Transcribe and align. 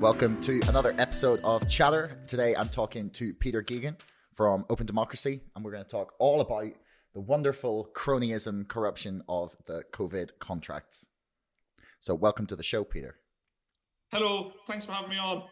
Welcome 0.00 0.40
to 0.40 0.62
another 0.66 0.94
episode 0.96 1.40
of 1.44 1.68
Chatter. 1.68 2.18
Today 2.26 2.56
I'm 2.56 2.70
talking 2.70 3.10
to 3.10 3.34
Peter 3.34 3.62
Geoghegan 3.62 3.96
from 4.32 4.64
Open 4.70 4.86
Democracy, 4.86 5.42
and 5.54 5.62
we're 5.62 5.72
going 5.72 5.84
to 5.84 5.90
talk 5.90 6.14
all 6.18 6.40
about 6.40 6.72
the 7.12 7.20
wonderful 7.20 7.90
cronyism 7.94 8.66
corruption 8.66 9.22
of 9.28 9.54
the 9.66 9.82
COVID 9.92 10.38
contracts. 10.38 11.08
So, 12.00 12.14
welcome 12.14 12.46
to 12.46 12.56
the 12.56 12.62
show, 12.62 12.82
Peter. 12.82 13.16
Hello, 14.10 14.54
thanks 14.66 14.86
for 14.86 14.92
having 14.92 15.10
me 15.10 15.18
on. 15.18 15.42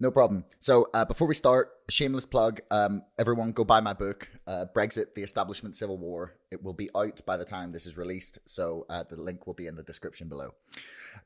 No 0.00 0.10
problem. 0.10 0.46
So, 0.58 0.88
uh, 0.94 1.04
before 1.04 1.28
we 1.28 1.34
start, 1.34 1.72
shameless 1.90 2.24
plug 2.24 2.62
um, 2.70 3.02
everyone 3.18 3.52
go 3.52 3.64
buy 3.64 3.80
my 3.80 3.92
book, 3.92 4.30
uh, 4.46 4.64
Brexit, 4.74 5.14
the 5.14 5.22
Establishment 5.22 5.76
Civil 5.76 5.98
War. 5.98 6.36
It 6.50 6.62
will 6.62 6.72
be 6.72 6.88
out 6.96 7.20
by 7.26 7.36
the 7.36 7.44
time 7.44 7.70
this 7.70 7.84
is 7.84 7.98
released. 7.98 8.38
So, 8.46 8.86
uh, 8.88 9.04
the 9.06 9.20
link 9.20 9.46
will 9.46 9.52
be 9.52 9.66
in 9.66 9.76
the 9.76 9.82
description 9.82 10.30
below. 10.30 10.52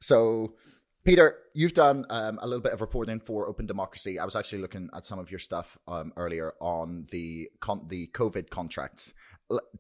So, 0.01 0.55
Peter, 1.07 1.39
you've 1.55 1.73
done 1.73 2.05
um, 2.11 2.41
a 2.43 2.47
little 2.49 2.61
bit 2.61 2.73
of 2.73 2.81
reporting 2.81 3.21
for 3.21 3.49
Open 3.49 3.65
Democracy. 3.65 4.19
I 4.19 4.25
was 4.25 4.35
actually 4.35 4.61
looking 4.61 4.91
at 4.93 5.07
some 5.07 5.21
of 5.21 5.31
your 5.31 5.39
stuff 5.39 5.79
um, 5.87 6.13
earlier 6.17 6.55
on 6.61 7.07
the 7.13 7.49
con- 7.61 7.87
the 7.87 8.09
COVID 8.09 8.51
contracts. 8.51 9.15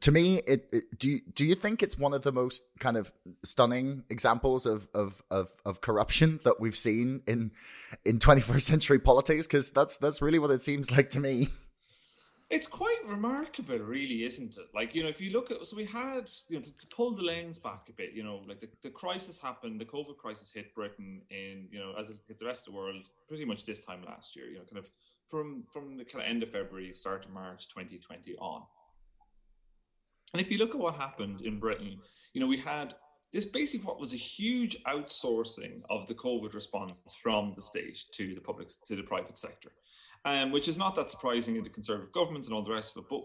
To 0.02 0.12
me, 0.12 0.36
it, 0.46 0.68
it, 0.72 0.96
do 0.96 1.10
you, 1.10 1.20
do 1.34 1.44
you 1.44 1.56
think 1.56 1.82
it's 1.82 1.98
one 1.98 2.14
of 2.14 2.22
the 2.22 2.30
most 2.30 2.62
kind 2.78 2.96
of 2.96 3.10
stunning 3.42 4.04
examples 4.08 4.66
of, 4.66 4.86
of, 4.94 5.20
of, 5.28 5.50
of 5.64 5.80
corruption 5.80 6.38
that 6.44 6.60
we've 6.60 6.78
seen 6.78 7.22
in 7.26 7.50
in 8.04 8.20
21st 8.20 8.62
century 8.62 9.00
politics? 9.00 9.48
Because 9.48 9.72
that's 9.72 9.96
that's 9.96 10.22
really 10.22 10.38
what 10.38 10.52
it 10.52 10.62
seems 10.62 10.92
like 10.92 11.10
to 11.10 11.18
me. 11.18 11.48
It's 12.48 12.68
quite 12.68 12.98
remarkable, 13.04 13.78
really, 13.78 14.22
isn't 14.22 14.56
it? 14.56 14.66
Like, 14.72 14.94
you 14.94 15.02
know, 15.02 15.08
if 15.08 15.20
you 15.20 15.30
look 15.30 15.50
at, 15.50 15.66
so 15.66 15.76
we 15.76 15.84
had, 15.84 16.30
you 16.48 16.56
know, 16.56 16.62
to, 16.62 16.76
to, 16.76 16.86
pull 16.88 17.12
the 17.12 17.22
lens 17.22 17.58
back 17.58 17.88
a 17.88 17.92
bit, 17.92 18.12
you 18.14 18.22
know, 18.22 18.40
like 18.46 18.60
the, 18.60 18.68
the 18.82 18.90
crisis 18.90 19.36
happened, 19.36 19.80
the 19.80 19.84
COVID 19.84 20.16
crisis 20.16 20.52
hit 20.52 20.72
Britain 20.72 21.22
in, 21.30 21.66
you 21.72 21.80
know, 21.80 21.94
as 21.98 22.10
it 22.10 22.18
hit 22.28 22.38
the 22.38 22.46
rest 22.46 22.68
of 22.68 22.72
the 22.72 22.78
world 22.78 23.10
pretty 23.26 23.44
much 23.44 23.64
this 23.64 23.84
time 23.84 24.04
last 24.06 24.36
year, 24.36 24.46
you 24.46 24.58
know, 24.58 24.64
kind 24.70 24.78
of 24.78 24.88
from, 25.26 25.64
from 25.72 25.96
the 25.96 26.04
kind 26.04 26.24
of 26.24 26.30
end 26.30 26.44
of 26.44 26.50
February, 26.50 26.92
start 26.92 27.24
of 27.24 27.32
March 27.32 27.68
2020 27.68 28.36
on. 28.36 28.62
And 30.32 30.40
if 30.40 30.48
you 30.48 30.58
look 30.58 30.70
at 30.70 30.78
what 30.78 30.94
happened 30.94 31.40
in 31.40 31.58
Britain, 31.58 31.98
you 32.32 32.40
know, 32.40 32.46
we 32.46 32.58
had 32.58 32.94
this 33.32 33.44
basically 33.44 33.84
what 33.84 33.98
was 33.98 34.14
a 34.14 34.18
huge 34.18 34.82
outsourcing 34.84 35.80
of 35.90 36.06
the 36.06 36.14
COVID 36.14 36.54
response 36.54 36.92
from 37.20 37.52
the 37.56 37.60
state 37.60 38.04
to 38.12 38.36
the 38.36 38.40
public, 38.40 38.68
to 38.86 38.94
the 38.94 39.02
private 39.02 39.36
sector 39.36 39.72
um, 40.24 40.52
which 40.52 40.68
is 40.68 40.76
not 40.76 40.94
that 40.96 41.10
surprising 41.10 41.56
in 41.56 41.64
the 41.64 41.70
conservative 41.70 42.12
governments 42.12 42.48
and 42.48 42.54
all 42.54 42.62
the 42.62 42.72
rest 42.72 42.96
of 42.96 43.04
it. 43.04 43.10
But 43.10 43.22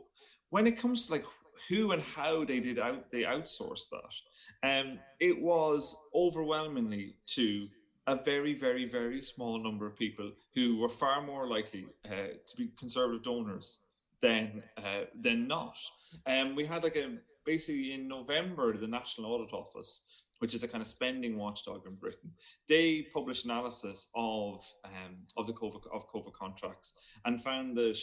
when 0.50 0.68
it 0.68 0.78
comes 0.78 1.08
to 1.08 1.14
like 1.14 1.26
who 1.70 1.92
and 1.92 2.02
how 2.02 2.46
they 2.46 2.60
did 2.60 2.80
out, 2.80 3.12
they 3.12 3.22
outsourced 3.22 3.90
that. 3.92 4.68
Um, 4.68 5.00
it 5.20 5.42
was 5.42 5.96
overwhelmingly 6.14 7.16
to 7.28 7.68
a 8.08 8.16
very, 8.16 8.54
very, 8.54 8.86
very 8.86 9.22
small 9.22 9.62
number 9.62 9.86
of 9.86 9.98
people 9.98 10.32
who 10.56 10.78
were 10.78 10.90
far 10.90 11.22
more 11.22 11.48
likely 11.48 11.86
uh, 12.06 12.34
to 12.46 12.58
be 12.58 12.72
conservative 12.78 13.24
donors 13.24 13.80
than 14.22 14.64
uh, 14.78 15.06
than 15.20 15.48
not. 15.48 15.78
Um, 16.26 16.56
we 16.56 16.66
had 16.66 16.84
like 16.84 16.96
a 16.96 17.18
basically 17.46 17.94
in 17.94 18.08
November, 18.08 18.78
the 18.78 18.88
National 18.88 19.34
Audit 19.34 19.54
Office 19.54 20.06
which 20.42 20.56
is 20.56 20.64
a 20.64 20.68
kind 20.68 20.82
of 20.82 20.88
spending 20.88 21.38
watchdog 21.38 21.86
in 21.86 21.94
Britain, 21.96 22.32
they 22.68 23.08
published 23.14 23.46
analysis 23.46 24.10
of 24.16 24.64
um, 24.84 25.18
of 25.38 25.46
the 25.46 25.54
COVID 25.54 25.82
of 25.94 26.10
COVID 26.10 26.34
contracts 26.34 26.96
and 27.26 27.42
found 27.42 27.78
that 27.78 28.00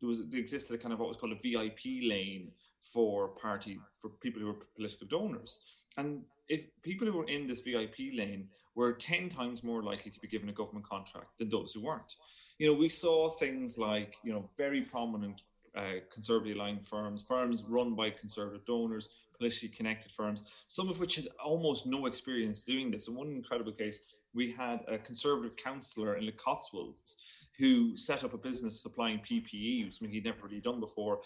there 0.00 0.08
was 0.08 0.20
there 0.30 0.38
existed 0.38 0.74
a 0.74 0.78
kind 0.78 0.92
of 0.92 1.00
what 1.00 1.08
was 1.08 1.16
called 1.16 1.32
a 1.32 1.42
VIP 1.42 2.08
lane 2.08 2.52
for 2.80 3.28
party 3.28 3.80
for 3.98 4.10
people 4.20 4.40
who 4.40 4.46
were 4.46 4.66
political 4.76 5.06
donors, 5.08 5.60
and 5.96 6.22
if 6.48 6.60
people 6.82 7.06
who 7.06 7.18
were 7.18 7.28
in 7.28 7.46
this 7.48 7.62
VIP 7.62 8.14
lane 8.14 8.48
were 8.74 8.92
10 8.92 9.28
times 9.28 9.62
more 9.62 9.82
likely 9.82 10.10
to 10.10 10.20
be 10.20 10.28
given 10.28 10.48
a 10.48 10.52
government 10.52 10.88
contract 10.88 11.38
than 11.38 11.48
those 11.48 11.72
who 11.72 11.82
weren't. 11.82 12.14
You 12.58 12.68
know, 12.68 12.78
we 12.78 12.88
saw 12.88 13.28
things 13.28 13.76
like, 13.76 14.14
you 14.24 14.32
know, 14.32 14.48
very 14.56 14.82
prominent 14.82 15.42
uh, 15.76 16.00
conservatively 16.12 16.52
aligned 16.52 16.86
firms, 16.86 17.24
firms 17.24 17.64
run 17.68 17.94
by 17.94 18.10
conservative 18.10 18.64
donors, 18.66 19.08
politically 19.36 19.68
connected 19.68 20.12
firms, 20.12 20.42
some 20.66 20.88
of 20.88 21.00
which 21.00 21.16
had 21.16 21.28
almost 21.44 21.86
no 21.86 22.06
experience 22.06 22.64
doing 22.64 22.90
this. 22.90 23.08
In 23.08 23.14
one 23.14 23.28
incredible 23.28 23.72
case, 23.72 24.00
we 24.34 24.52
had 24.52 24.80
a 24.88 24.98
conservative 24.98 25.56
councillor 25.56 26.16
in 26.16 26.26
the 26.26 26.32
Cotswolds 26.32 27.16
who 27.58 27.96
set 27.96 28.24
up 28.24 28.34
a 28.34 28.38
business 28.38 28.80
supplying 28.80 29.18
PPE, 29.18 29.92
something 29.92 30.12
he'd 30.12 30.24
never 30.24 30.38
really 30.44 30.60
done 30.60 30.80
before, 30.80 31.20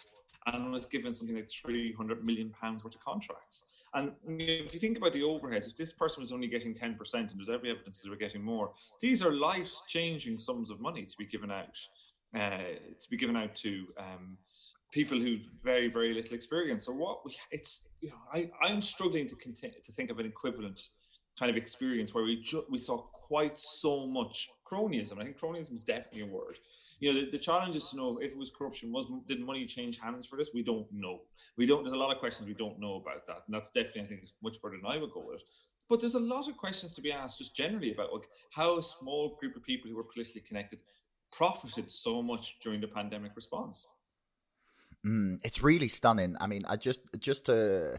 and 0.46 0.72
was 0.72 0.86
given 0.86 1.12
something 1.12 1.36
like 1.36 1.50
300 1.50 2.24
million 2.24 2.50
pounds 2.50 2.84
worth 2.84 2.94
of 2.94 3.04
contracts. 3.04 3.64
And 3.94 4.12
if 4.26 4.74
you 4.74 4.80
think 4.80 4.98
about 4.98 5.12
the 5.12 5.22
overheads, 5.22 5.68
if 5.68 5.76
this 5.76 5.92
person 5.92 6.20
was 6.20 6.32
only 6.32 6.48
getting 6.48 6.74
10% 6.74 7.14
and 7.14 7.30
there's 7.36 7.48
every 7.48 7.70
evidence 7.70 7.98
that 7.98 8.04
they 8.04 8.10
were 8.10 8.16
getting 8.16 8.42
more, 8.42 8.72
these 9.00 9.22
are 9.22 9.32
life 9.32 9.72
changing 9.86 10.38
sums 10.38 10.70
of 10.70 10.80
money 10.80 11.04
to 11.04 11.16
be 11.16 11.24
given 11.24 11.50
out. 11.50 11.78
Uh, 12.34 12.58
to 13.00 13.10
be 13.10 13.16
given 13.16 13.36
out 13.36 13.54
to 13.54 13.86
um, 13.98 14.36
people 14.92 15.18
who 15.18 15.38
very 15.62 15.88
very 15.88 16.12
little 16.12 16.34
experience. 16.34 16.84
So 16.86 16.92
what 16.92 17.24
we 17.24 17.34
it's 17.50 17.88
you 18.00 18.10
know 18.10 18.16
I 18.32 18.50
I'm 18.62 18.80
struggling 18.80 19.26
to 19.28 19.36
continue 19.36 19.80
to 19.82 19.92
think 19.92 20.10
of 20.10 20.18
an 20.18 20.26
equivalent 20.26 20.80
kind 21.38 21.50
of 21.50 21.56
experience 21.56 22.14
where 22.14 22.24
we 22.24 22.42
ju- 22.42 22.64
we 22.70 22.78
saw 22.78 22.96
quite 23.12 23.58
so 23.58 24.06
much 24.06 24.48
cronyism. 24.70 25.20
I 25.20 25.24
think 25.24 25.38
cronyism 25.38 25.74
is 25.74 25.84
definitely 25.84 26.22
a 26.22 26.26
word. 26.26 26.58
You 26.98 27.12
know, 27.12 27.20
the, 27.20 27.30
the 27.30 27.38
challenge 27.38 27.76
is 27.76 27.90
to 27.90 27.96
know 27.96 28.18
if 28.18 28.32
it 28.32 28.38
was 28.38 28.50
corruption. 28.50 28.92
Was 28.92 29.06
did 29.28 29.40
money 29.40 29.66
change 29.66 29.98
hands 29.98 30.26
for 30.26 30.36
this? 30.36 30.50
We 30.54 30.62
don't 30.62 30.86
know. 30.92 31.20
We 31.56 31.66
don't. 31.66 31.84
There's 31.84 31.94
a 31.94 31.98
lot 31.98 32.12
of 32.12 32.18
questions 32.18 32.48
we 32.48 32.54
don't 32.54 32.80
know 32.80 32.96
about 32.96 33.26
that, 33.26 33.42
and 33.46 33.54
that's 33.54 33.70
definitely 33.70 34.02
I 34.02 34.06
think 34.06 34.28
much 34.42 34.58
further 34.60 34.76
than 34.82 34.90
I 34.90 34.96
would 34.96 35.12
go 35.12 35.24
with. 35.26 35.42
But 35.88 36.00
there's 36.00 36.14
a 36.14 36.20
lot 36.20 36.48
of 36.48 36.56
questions 36.56 36.94
to 36.94 37.00
be 37.00 37.12
asked 37.12 37.38
just 37.38 37.54
generally 37.54 37.92
about 37.92 38.12
like 38.12 38.28
how 38.50 38.78
a 38.78 38.82
small 38.82 39.36
group 39.38 39.56
of 39.56 39.62
people 39.62 39.88
who 39.88 39.96
were 39.96 40.02
politically 40.04 40.40
connected 40.40 40.80
profited 41.32 41.90
so 41.90 42.22
much 42.22 42.58
during 42.60 42.80
the 42.80 42.88
pandemic 42.88 43.32
response. 43.36 43.90
Mm, 45.04 45.38
it's 45.44 45.62
really 45.62 45.88
stunning. 45.88 46.36
I 46.40 46.46
mean, 46.46 46.64
I 46.68 46.76
just 46.76 47.00
just 47.18 47.48
uh, 47.48 47.98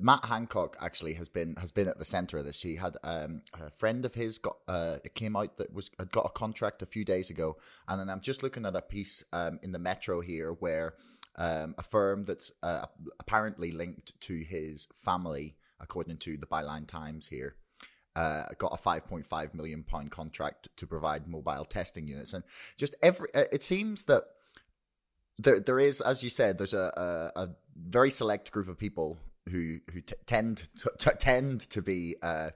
Matt 0.00 0.24
Hancock 0.24 0.76
actually 0.80 1.14
has 1.14 1.28
been 1.28 1.54
has 1.56 1.70
been 1.70 1.88
at 1.88 1.98
the 1.98 2.04
center 2.04 2.38
of 2.38 2.44
this. 2.44 2.62
He 2.62 2.76
had 2.76 2.96
um, 3.04 3.42
a 3.54 3.70
friend 3.70 4.04
of 4.04 4.14
his 4.14 4.38
got 4.38 4.56
uh, 4.66 4.96
it 5.04 5.14
came 5.14 5.36
out 5.36 5.56
that 5.58 5.72
was 5.72 5.90
had 5.98 6.10
got 6.10 6.26
a 6.26 6.30
contract 6.30 6.82
a 6.82 6.86
few 6.86 7.04
days 7.04 7.30
ago, 7.30 7.56
and 7.86 8.00
then 8.00 8.10
I'm 8.10 8.20
just 8.20 8.42
looking 8.42 8.66
at 8.66 8.74
a 8.74 8.82
piece 8.82 9.22
um, 9.32 9.60
in 9.62 9.72
the 9.72 9.78
Metro 9.78 10.20
here 10.20 10.52
where 10.52 10.94
um, 11.36 11.74
a 11.78 11.82
firm 11.82 12.24
that's 12.24 12.50
uh, 12.62 12.86
apparently 13.20 13.70
linked 13.70 14.18
to 14.22 14.38
his 14.38 14.88
family, 14.94 15.56
according 15.78 16.16
to 16.18 16.36
the 16.36 16.46
Byline 16.46 16.88
Times 16.88 17.28
here. 17.28 17.56
Uh, 18.16 18.46
got 18.56 18.72
a 18.72 18.76
5.5 18.76 19.54
million 19.54 19.82
pound 19.82 20.10
contract 20.10 20.68
to 20.76 20.86
provide 20.86 21.28
mobile 21.28 21.66
testing 21.66 22.08
units, 22.08 22.32
and 22.32 22.42
just 22.78 22.96
every. 23.02 23.28
Uh, 23.34 23.44
it 23.52 23.62
seems 23.62 24.04
that 24.04 24.24
there 25.38 25.60
there 25.60 25.78
is, 25.78 26.00
as 26.00 26.24
you 26.24 26.30
said, 26.30 26.56
there's 26.56 26.74
a, 26.74 27.30
a, 27.36 27.42
a 27.42 27.48
very 27.76 28.10
select 28.10 28.50
group 28.50 28.68
of 28.68 28.78
people 28.78 29.18
who 29.50 29.78
who 29.92 30.00
t- 30.00 30.14
tend 30.24 30.64
to, 30.78 30.90
t- 30.98 31.10
tend 31.18 31.60
to 31.60 31.82
be 31.82 32.16
uh, 32.22 32.50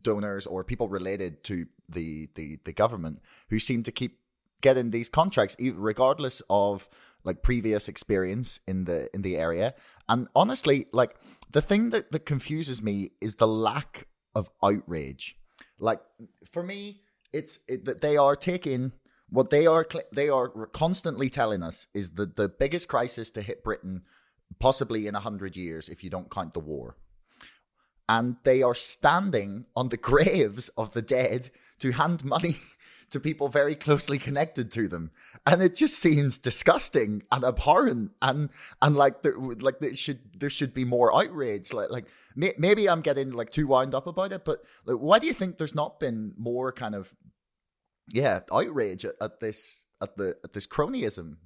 donors 0.00 0.46
or 0.46 0.62
people 0.64 0.88
related 0.88 1.42
to 1.44 1.66
the, 1.88 2.28
the 2.34 2.58
the 2.64 2.72
government 2.72 3.20
who 3.50 3.58
seem 3.58 3.82
to 3.82 3.92
keep 3.92 4.18
getting 4.60 4.90
these 4.90 5.08
contracts 5.08 5.56
regardless 5.74 6.42
of 6.50 6.88
like 7.24 7.42
previous 7.42 7.88
experience 7.88 8.60
in 8.66 8.84
the 8.84 9.08
in 9.14 9.22
the 9.22 9.36
area 9.36 9.74
and 10.08 10.28
honestly 10.34 10.86
like 10.92 11.16
the 11.50 11.62
thing 11.62 11.90
that, 11.90 12.10
that 12.12 12.26
confuses 12.26 12.82
me 12.82 13.10
is 13.20 13.36
the 13.36 13.46
lack 13.46 14.06
of 14.34 14.50
outrage 14.62 15.36
like 15.78 16.00
for 16.50 16.62
me 16.62 17.00
it's 17.32 17.60
it, 17.68 17.84
that 17.84 18.00
they 18.00 18.16
are 18.16 18.36
taking 18.36 18.92
what 19.30 19.50
they 19.50 19.66
are 19.66 19.86
they 20.12 20.28
are 20.28 20.48
constantly 20.68 21.28
telling 21.28 21.62
us 21.62 21.86
is 21.94 22.10
that 22.10 22.36
the 22.36 22.48
biggest 22.48 22.88
crisis 22.88 23.30
to 23.30 23.42
hit 23.42 23.62
Britain 23.62 24.02
possibly 24.58 25.06
in 25.06 25.14
a 25.14 25.20
hundred 25.20 25.56
years 25.56 25.88
if 25.88 26.02
you 26.02 26.10
don't 26.10 26.30
count 26.30 26.54
the 26.54 26.60
war. 26.60 26.96
And 28.08 28.36
they 28.44 28.62
are 28.62 28.74
standing 28.74 29.66
on 29.76 29.90
the 29.90 29.96
graves 30.10 30.68
of 30.70 30.94
the 30.94 31.02
dead 31.02 31.50
to 31.80 31.92
hand 31.92 32.24
money 32.24 32.56
to 33.10 33.20
people 33.20 33.48
very 33.48 33.74
closely 33.74 34.18
connected 34.18 34.70
to 34.72 34.88
them, 34.88 35.10
and 35.46 35.62
it 35.62 35.74
just 35.74 35.98
seems 35.98 36.38
disgusting 36.38 37.22
and 37.32 37.44
abhorrent, 37.44 38.12
and 38.22 38.50
and 38.82 38.96
like 38.96 39.22
there, 39.22 39.36
like 39.36 39.80
there 39.80 39.94
should 39.94 40.40
there 40.40 40.50
should 40.50 40.74
be 40.74 40.84
more 40.84 41.14
outrage. 41.16 41.72
Like 41.72 41.90
like 41.90 42.06
may, 42.36 42.54
maybe 42.58 42.88
I'm 42.88 43.00
getting 43.00 43.32
like 43.32 43.50
too 43.50 43.66
wound 43.66 43.94
up 43.94 44.06
about 44.06 44.32
it, 44.32 44.44
but 44.44 44.60
like 44.84 44.96
why 44.96 45.18
do 45.18 45.26
you 45.26 45.34
think 45.34 45.58
there's 45.58 45.74
not 45.74 46.00
been 46.00 46.34
more 46.36 46.72
kind 46.72 46.94
of 46.94 47.14
yeah 48.08 48.40
outrage 48.52 49.04
at, 49.04 49.14
at 49.20 49.40
this 49.40 49.84
at 50.02 50.16
the 50.16 50.36
at 50.44 50.52
this 50.52 50.66
cronyism? 50.66 51.36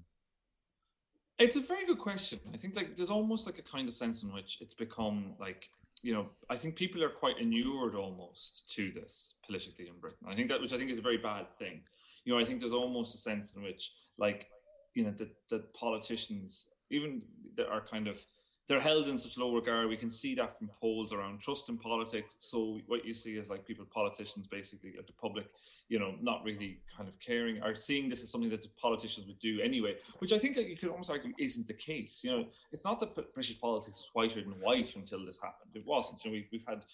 It's 1.39 1.57
a 1.57 1.61
very 1.61 1.87
good 1.87 1.99
question. 1.99 2.39
I 2.55 2.57
think 2.57 2.77
like 2.77 2.97
there's 2.97 3.11
almost 3.11 3.47
like 3.47 3.59
a 3.59 3.63
kind 3.63 3.89
of 3.89 3.95
sense 3.95 4.23
in 4.23 4.33
which 4.33 4.59
it's 4.61 4.75
become 4.75 5.35
like 5.41 5.71
you 6.03 6.13
know 6.13 6.27
i 6.51 6.57
think 6.57 6.77
people 6.77 7.03
are 7.03 7.09
quite 7.09 7.39
inured 7.39 7.95
almost 7.95 8.73
to 8.75 8.91
this 8.93 9.35
politically 9.47 9.89
in 9.89 9.95
britain. 10.01 10.27
I 10.29 10.35
think 10.35 10.49
that 10.49 10.61
which 10.61 10.73
i 10.73 10.79
think 10.79 10.91
is 10.91 10.99
a 10.99 11.03
very 11.03 11.19
bad 11.19 11.47
thing. 11.59 11.81
You 12.25 12.33
know 12.33 12.39
i 12.39 12.45
think 12.45 12.61
there's 12.61 12.73
almost 12.73 13.15
a 13.15 13.19
sense 13.19 13.55
in 13.55 13.63
which 13.63 13.93
like 14.19 14.49
you 14.95 15.05
know 15.05 15.13
the, 15.17 15.29
the 15.49 15.61
politicians 15.75 16.71
even 16.91 17.23
that 17.57 17.69
are 17.69 17.81
kind 17.81 18.07
of 18.09 18.25
they're 18.73 18.81
held 18.81 19.07
in 19.07 19.19
such 19.19 19.37
low 19.37 19.55
regard. 19.55 19.87
We 19.91 19.99
can 19.99 20.09
see 20.09 20.35
that 20.37 20.57
from 20.57 20.71
polls 20.81 21.13
around 21.13 21.41
trust 21.41 21.69
in 21.69 21.77
politics. 21.77 22.37
So 22.39 22.81
what 22.87 23.05
you 23.05 23.13
see 23.13 23.37
is 23.37 23.51
like 23.51 23.67
people, 23.67 23.85
politicians, 23.85 24.47
basically, 24.47 24.95
like 24.97 25.07
the 25.07 25.13
public, 25.13 25.45
you 25.91 25.99
know, 25.99 26.15
not 26.23 26.43
really 26.43 26.79
kind 26.97 27.07
of 27.07 27.21
caring, 27.21 27.61
are 27.63 27.75
seeing 27.75 28.09
this 28.09 28.23
as 28.23 28.31
something 28.31 28.49
that 28.49 28.63
the 28.63 28.71
politicians 28.81 29.27
would 29.27 29.39
do 29.41 29.61
anyway. 29.61 29.97
Which 30.21 30.33
I 30.33 30.39
think 30.39 30.57
you 30.57 30.75
could 30.75 30.89
almost 30.89 31.11
argue 31.11 31.35
isn't 31.39 31.67
the 31.67 31.75
case. 31.75 32.25
You 32.25 32.31
know, 32.31 32.47
it's 32.73 32.87
not 32.87 32.99
that 33.01 33.15
British 33.35 33.61
politics 33.61 33.99
is 33.99 34.09
whiter 34.15 34.41
than 34.41 34.53
white 34.53 34.97
until 34.97 35.27
this 35.27 35.37
happened. 35.37 35.73
It 35.75 35.85
wasn't. 35.85 36.25
You 36.25 36.31
know, 36.31 36.35
we, 36.37 36.49
we've 36.51 36.67
had 36.67 36.87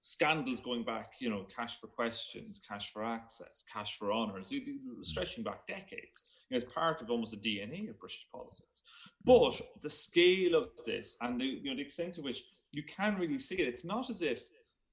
scandals 0.00 0.60
going 0.60 0.84
back, 0.84 1.16
you 1.18 1.28
know, 1.28 1.44
cash 1.54 1.78
for 1.78 1.88
questions, 1.88 2.62
cash 2.66 2.92
for 2.94 3.04
access, 3.04 3.62
cash 3.70 3.98
for 3.98 4.10
honours, 4.10 4.50
stretching 5.02 5.44
back 5.44 5.66
decades. 5.66 6.24
You 6.48 6.56
know, 6.56 6.64
it's 6.64 6.72
part 6.72 7.02
of 7.02 7.10
almost 7.10 7.32
the 7.32 7.36
DNA 7.36 7.90
of 7.90 7.98
British 7.98 8.26
politics. 8.32 8.84
But 9.26 9.60
the 9.82 9.90
scale 9.90 10.54
of 10.54 10.70
this 10.86 11.16
and 11.20 11.40
the, 11.40 11.44
you 11.44 11.70
know, 11.70 11.76
the 11.76 11.82
extent 11.82 12.14
to 12.14 12.22
which 12.22 12.44
you 12.70 12.84
can 12.84 13.16
really 13.18 13.38
see 13.38 13.56
it, 13.56 13.68
it's 13.68 13.84
not 13.84 14.08
as 14.08 14.22
if, 14.22 14.42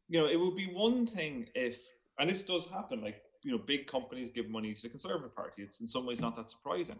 you 0.10 0.20
know, 0.20 0.28
it 0.28 0.40
would 0.40 0.56
be 0.56 0.66
one 0.66 1.06
thing 1.06 1.48
if, 1.54 1.80
and 2.20 2.30
this 2.30 2.44
does 2.44 2.66
happen, 2.66 3.02
like, 3.02 3.22
you 3.44 3.52
know, 3.52 3.60
big 3.60 3.86
companies 3.86 4.32
give 4.32 4.50
money 4.50 4.74
to 4.74 4.82
the 4.82 4.90
Conservative 4.90 5.36
Party. 5.36 5.62
It's 5.62 5.82
in 5.82 5.88
some 5.88 6.06
ways 6.08 6.20
not 6.20 6.36
that 6.36 6.50
surprising. 6.50 7.00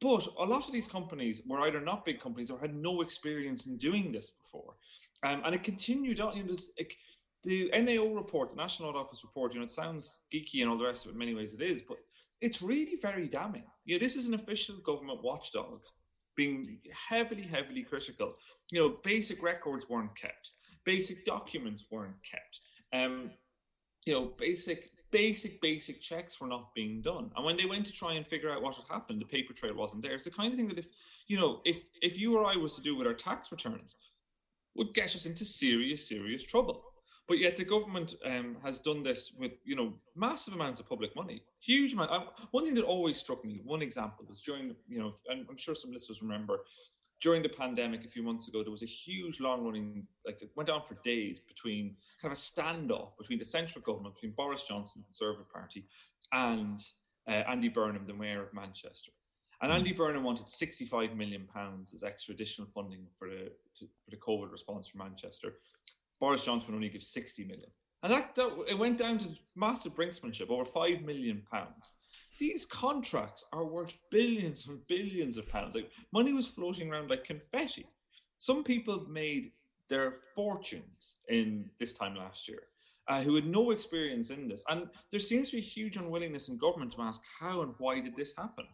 But 0.00 0.26
a 0.38 0.44
lot 0.44 0.66
of 0.66 0.72
these 0.72 0.86
companies 0.86 1.42
were 1.46 1.60
either 1.60 1.80
not 1.80 2.04
big 2.04 2.20
companies 2.20 2.50
or 2.50 2.58
had 2.58 2.74
no 2.74 3.00
experience 3.00 3.66
in 3.66 3.76
doing 3.76 4.12
this 4.12 4.30
before. 4.30 4.74
Um, 5.22 5.42
and 5.44 5.54
it 5.54 5.62
continued 5.62 6.20
on. 6.20 6.36
You 6.36 6.44
know, 6.44 6.54
it, 6.76 6.92
the 7.42 7.70
NAO 7.74 8.14
report, 8.14 8.50
the 8.50 8.56
National 8.56 8.88
Audit 8.88 9.02
Office 9.02 9.24
report, 9.24 9.52
you 9.52 9.60
know, 9.60 9.64
it 9.64 9.70
sounds 9.70 10.20
geeky 10.32 10.60
and 10.60 10.70
all 10.70 10.78
the 10.78 10.84
rest 10.84 11.04
of 11.04 11.10
it 11.10 11.14
in 11.14 11.18
many 11.18 11.34
ways 11.34 11.54
it 11.54 11.62
is, 11.62 11.82
but 11.82 11.98
it's 12.40 12.62
really 12.62 12.96
very 13.00 13.28
damning. 13.28 13.64
You 13.84 13.94
know, 13.94 14.00
this 14.00 14.16
is 14.16 14.26
an 14.26 14.34
official 14.34 14.76
government 14.76 15.22
watchdog 15.22 15.80
being 16.40 16.78
heavily, 17.10 17.42
heavily 17.42 17.82
critical. 17.82 18.32
You 18.70 18.80
know, 18.80 18.96
basic 19.04 19.42
records 19.42 19.90
weren't 19.90 20.16
kept, 20.16 20.52
basic 20.84 21.26
documents 21.26 21.84
weren't 21.90 22.16
kept. 22.22 22.60
Um, 22.94 23.32
you 24.06 24.14
know, 24.14 24.32
basic, 24.38 24.88
basic, 25.10 25.60
basic 25.60 26.00
checks 26.00 26.40
were 26.40 26.46
not 26.46 26.74
being 26.74 27.02
done. 27.02 27.30
And 27.36 27.44
when 27.44 27.58
they 27.58 27.66
went 27.66 27.84
to 27.86 27.92
try 27.92 28.14
and 28.14 28.26
figure 28.26 28.50
out 28.50 28.62
what 28.62 28.76
had 28.76 28.86
happened, 28.88 29.20
the 29.20 29.26
paper 29.26 29.52
trail 29.52 29.74
wasn't 29.74 30.00
there. 30.00 30.14
It's 30.14 30.24
the 30.24 30.30
kind 30.30 30.50
of 30.50 30.56
thing 30.56 30.68
that 30.68 30.78
if 30.78 30.88
you 31.28 31.38
know, 31.38 31.60
if 31.66 31.90
if 32.00 32.18
you 32.18 32.38
or 32.38 32.46
I 32.46 32.56
was 32.56 32.74
to 32.76 32.82
do 32.88 32.96
with 32.96 33.06
our 33.06 33.12
tax 33.28 33.52
returns, 33.52 33.96
would 34.76 34.94
get 34.94 35.14
us 35.14 35.26
into 35.26 35.44
serious, 35.44 36.08
serious 36.08 36.42
trouble. 36.42 36.89
But 37.28 37.38
yet 37.38 37.56
the 37.56 37.64
government 37.64 38.14
um, 38.24 38.56
has 38.64 38.80
done 38.80 39.04
this 39.04 39.32
with 39.38 39.52
you 39.64 39.76
know 39.76 39.94
massive 40.16 40.54
amounts 40.54 40.80
of 40.80 40.88
public 40.88 41.14
money, 41.14 41.42
huge 41.60 41.92
amount. 41.92 42.10
Um, 42.10 42.24
one 42.50 42.64
thing 42.64 42.74
that 42.74 42.84
always 42.84 43.18
struck 43.18 43.44
me, 43.44 43.60
one 43.64 43.82
example 43.82 44.24
was 44.28 44.42
during 44.42 44.74
you 44.88 44.98
know, 44.98 45.12
and 45.28 45.46
I'm 45.48 45.56
sure 45.56 45.74
some 45.74 45.92
listeners 45.92 46.22
remember 46.22 46.60
during 47.20 47.42
the 47.42 47.48
pandemic 47.48 48.04
a 48.04 48.08
few 48.08 48.22
months 48.22 48.48
ago, 48.48 48.62
there 48.62 48.72
was 48.72 48.82
a 48.82 48.86
huge 48.86 49.40
long 49.40 49.64
running, 49.64 50.06
like 50.26 50.40
it 50.40 50.50
went 50.56 50.70
on 50.70 50.82
for 50.84 50.96
days 51.04 51.38
between 51.38 51.94
kind 52.20 52.32
of 52.32 52.38
a 52.38 52.40
standoff 52.40 53.16
between 53.18 53.38
the 53.38 53.44
central 53.44 53.82
government, 53.82 54.14
between 54.14 54.32
Boris 54.32 54.64
Johnson, 54.64 55.02
the 55.02 55.04
Conservative 55.04 55.52
Party, 55.52 55.86
and 56.32 56.80
uh, 57.28 57.42
Andy 57.48 57.68
Burnham, 57.68 58.06
the 58.06 58.14
Mayor 58.14 58.42
of 58.42 58.54
Manchester. 58.54 59.12
And 59.62 59.70
Andy 59.70 59.92
Burnham 59.92 60.24
wanted 60.24 60.48
65 60.48 61.14
million 61.14 61.46
pounds 61.52 61.92
as 61.92 62.02
extra 62.02 62.32
additional 62.34 62.68
funding 62.74 63.06
for 63.18 63.28
the 63.28 63.52
to, 63.78 63.86
for 64.02 64.10
the 64.10 64.16
COVID 64.16 64.50
response 64.50 64.88
for 64.88 64.96
Manchester. 64.96 65.56
Boris 66.20 66.44
Johnson 66.44 66.74
only 66.74 66.88
gives 66.88 67.08
60 67.08 67.44
million. 67.44 67.70
And 68.02 68.12
that, 68.12 68.34
that 68.34 68.64
it 68.68 68.78
went 68.78 68.98
down 68.98 69.18
to 69.18 69.28
massive 69.56 69.94
brinksmanship, 69.94 70.50
over 70.50 70.64
five 70.64 71.02
million 71.02 71.42
pounds. 71.50 71.94
These 72.38 72.64
contracts 72.64 73.44
are 73.52 73.64
worth 73.64 73.98
billions 74.10 74.66
and 74.68 74.86
billions 74.86 75.36
of 75.36 75.48
pounds. 75.48 75.74
Like 75.74 75.90
money 76.12 76.32
was 76.32 76.46
floating 76.46 76.90
around 76.90 77.10
like 77.10 77.24
confetti. 77.24 77.86
Some 78.38 78.64
people 78.64 79.06
made 79.10 79.52
their 79.88 80.14
fortunes 80.34 81.18
in 81.28 81.68
this 81.78 81.92
time 81.92 82.16
last 82.16 82.48
year. 82.48 82.62
Uh, 83.08 83.20
who 83.22 83.34
had 83.34 83.46
no 83.46 83.72
experience 83.72 84.30
in 84.30 84.46
this. 84.46 84.62
And 84.68 84.86
there 85.10 85.18
seems 85.18 85.50
to 85.50 85.56
be 85.56 85.62
huge 85.62 85.96
unwillingness 85.96 86.48
in 86.48 86.56
government 86.58 86.92
to 86.92 87.02
ask 87.02 87.20
how 87.40 87.62
and 87.62 87.74
why 87.78 87.98
did 87.98 88.14
this 88.14 88.36
happen? 88.36 88.66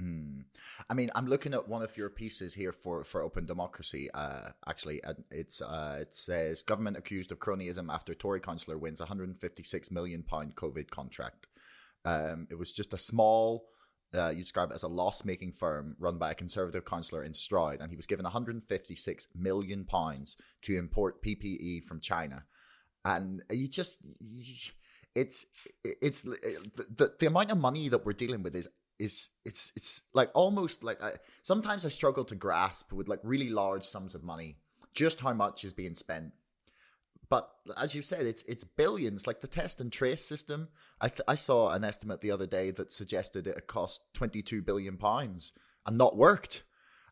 Mm. 0.00 0.41
I 0.88 0.94
mean, 0.94 1.08
I'm 1.14 1.26
looking 1.26 1.54
at 1.54 1.68
one 1.68 1.82
of 1.82 1.96
your 1.96 2.08
pieces 2.08 2.54
here 2.54 2.72
for, 2.72 3.04
for 3.04 3.22
Open 3.22 3.46
Democracy. 3.46 4.10
Uh, 4.12 4.50
actually, 4.66 5.00
it's 5.30 5.60
uh, 5.60 5.98
it 6.00 6.14
says 6.14 6.62
government 6.62 6.96
accused 6.96 7.32
of 7.32 7.38
cronyism 7.38 7.92
after 7.92 8.14
Tory 8.14 8.40
councillor 8.40 8.78
wins 8.78 9.00
156 9.00 9.90
million 9.90 10.22
pound 10.22 10.56
COVID 10.56 10.90
contract. 10.90 11.46
Um, 12.04 12.48
it 12.50 12.58
was 12.58 12.72
just 12.72 12.92
a 12.92 12.98
small, 12.98 13.66
uh, 14.14 14.30
you 14.30 14.42
describe 14.42 14.70
it 14.70 14.74
as 14.74 14.82
a 14.82 14.88
loss 14.88 15.24
making 15.24 15.52
firm 15.52 15.96
run 15.98 16.18
by 16.18 16.32
a 16.32 16.34
conservative 16.34 16.84
councillor 16.84 17.22
in 17.22 17.34
Stroud, 17.34 17.80
and 17.80 17.90
he 17.90 17.96
was 17.96 18.06
given 18.06 18.24
156 18.24 19.28
million 19.34 19.84
pounds 19.84 20.36
to 20.62 20.76
import 20.76 21.22
PPE 21.22 21.84
from 21.84 22.00
China. 22.00 22.44
And 23.04 23.42
you 23.50 23.68
just, 23.68 24.00
it's 25.14 25.46
it's 25.84 26.22
the 26.22 27.12
the 27.18 27.26
amount 27.26 27.50
of 27.50 27.58
money 27.58 27.88
that 27.88 28.04
we're 28.04 28.12
dealing 28.12 28.42
with 28.42 28.54
is 28.54 28.68
is 29.02 29.30
it's 29.44 29.72
it's 29.74 30.02
like 30.14 30.30
almost 30.32 30.84
like 30.84 31.02
I, 31.02 31.14
sometimes 31.42 31.84
I 31.84 31.88
struggle 31.88 32.24
to 32.26 32.36
grasp 32.36 32.92
with 32.92 33.08
like 33.08 33.20
really 33.24 33.50
large 33.50 33.84
sums 33.84 34.14
of 34.14 34.22
money 34.22 34.58
just 34.94 35.20
how 35.20 35.32
much 35.32 35.64
is 35.64 35.72
being 35.72 35.94
spent. 35.94 36.32
But 37.28 37.50
as 37.76 37.94
you 37.94 38.02
said, 38.02 38.26
it's 38.26 38.44
it's 38.44 38.64
billions. 38.64 39.26
Like 39.26 39.40
the 39.40 39.48
test 39.48 39.80
and 39.80 39.90
trace 39.90 40.24
system, 40.24 40.68
I 41.00 41.08
th- 41.08 41.26
I 41.26 41.34
saw 41.34 41.70
an 41.70 41.82
estimate 41.82 42.20
the 42.20 42.30
other 42.30 42.46
day 42.46 42.70
that 42.70 42.92
suggested 42.92 43.46
it 43.46 43.66
cost 43.66 44.02
twenty 44.14 44.42
two 44.42 44.62
billion 44.62 44.96
pounds 44.96 45.52
and 45.86 45.98
not 45.98 46.16
worked. 46.16 46.62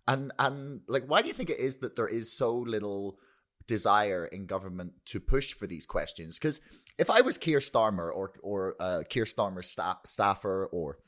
And 0.07 0.33
and 0.39 0.83
like, 0.87 1.05
why 1.07 1.23
do 1.23 1.29
you 1.29 1.35
think 1.35 1.51
it 1.51 1.59
is 1.59 1.79
that 1.79 1.97
there 1.97 2.09
is 2.09 2.33
so 2.33 2.57
little 2.57 3.19
desire 3.67 4.27
in 4.27 4.47
government 4.47 4.93
to 5.07 5.21
push 5.21 5.55
for 5.55 5.67
these 5.67 5.87
questions? 5.87 6.39
Because 6.39 6.61
if 6.99 7.09
I 7.09 7.23
was 7.23 7.39
Keir 7.39 7.61
Starmer 7.61 8.15
or 8.15 8.33
or 8.43 8.75
uh, 8.79 9.03
Keir 9.09 9.25
Starmer's 9.25 9.71
sta- 9.71 10.05
staffer 10.05 10.67
or 10.67 10.99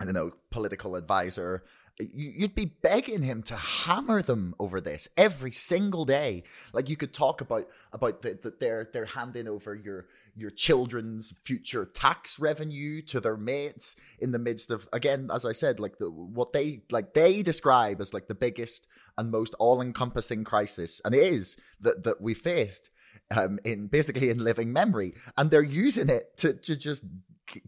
I 0.00 0.04
don't 0.04 0.14
know, 0.14 0.32
political 0.50 0.96
advisor, 0.96 1.62
you'd 1.98 2.54
be 2.54 2.64
begging 2.64 3.22
him 3.22 3.42
to 3.44 3.54
hammer 3.54 4.20
them 4.20 4.54
over 4.58 4.80
this 4.80 5.06
every 5.16 5.52
single 5.52 6.04
day. 6.04 6.42
Like 6.72 6.88
you 6.88 6.96
could 6.96 7.12
talk 7.12 7.40
about 7.40 7.68
about 7.92 8.22
that 8.22 8.42
the, 8.42 8.54
they're 8.58 8.88
they're 8.92 9.04
handing 9.04 9.46
over 9.46 9.74
your 9.74 10.06
your 10.34 10.50
children's 10.50 11.34
future 11.44 11.84
tax 11.84 12.38
revenue 12.38 13.00
to 13.02 13.20
their 13.20 13.36
mates 13.36 13.94
in 14.18 14.32
the 14.32 14.38
midst 14.38 14.70
of 14.70 14.88
again, 14.92 15.30
as 15.32 15.44
I 15.44 15.52
said, 15.52 15.78
like 15.78 15.98
the 15.98 16.10
what 16.10 16.52
they 16.52 16.82
like 16.90 17.14
they 17.14 17.42
describe 17.42 18.00
as 18.00 18.12
like 18.12 18.26
the 18.26 18.34
biggest 18.34 18.86
and 19.16 19.30
most 19.30 19.54
all 19.60 19.80
encompassing 19.80 20.42
crisis, 20.42 21.00
and 21.04 21.14
it 21.14 21.22
is 21.22 21.56
that 21.80 22.02
that 22.02 22.20
we 22.20 22.34
faced 22.34 22.90
um, 23.30 23.60
in 23.64 23.86
basically 23.86 24.30
in 24.30 24.42
living 24.42 24.72
memory, 24.72 25.14
and 25.36 25.50
they're 25.50 25.62
using 25.62 26.08
it 26.08 26.36
to 26.38 26.54
to 26.54 26.76
just 26.76 27.04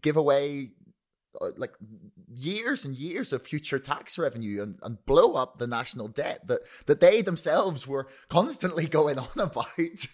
give 0.01 0.17
away 0.17 0.71
like 1.57 1.73
years 2.35 2.85
and 2.85 2.95
years 2.95 3.33
of 3.33 3.41
future 3.41 3.79
tax 3.79 4.17
revenue 4.17 4.61
and, 4.61 4.79
and 4.81 5.05
blow 5.05 5.33
up 5.35 5.57
the 5.57 5.67
national 5.67 6.07
debt 6.07 6.47
that, 6.47 6.61
that 6.85 6.99
they 6.99 7.21
themselves 7.21 7.87
were 7.87 8.07
constantly 8.29 8.87
going 8.97 9.19
on 9.19 9.27
about. 9.35 9.67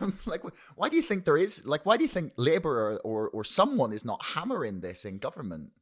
Um, 0.00 0.18
like, 0.24 0.42
why 0.76 0.88
do 0.88 0.96
you 0.96 1.02
think 1.02 1.26
there 1.26 1.36
is, 1.36 1.66
like, 1.66 1.84
why 1.84 1.98
do 1.98 2.04
you 2.04 2.08
think 2.08 2.32
Labour 2.36 2.92
or, 2.94 2.98
or, 3.00 3.28
or 3.28 3.44
someone 3.44 3.92
is 3.92 4.06
not 4.06 4.24
hammering 4.24 4.80
this 4.80 5.04
in 5.04 5.18
government? 5.18 5.72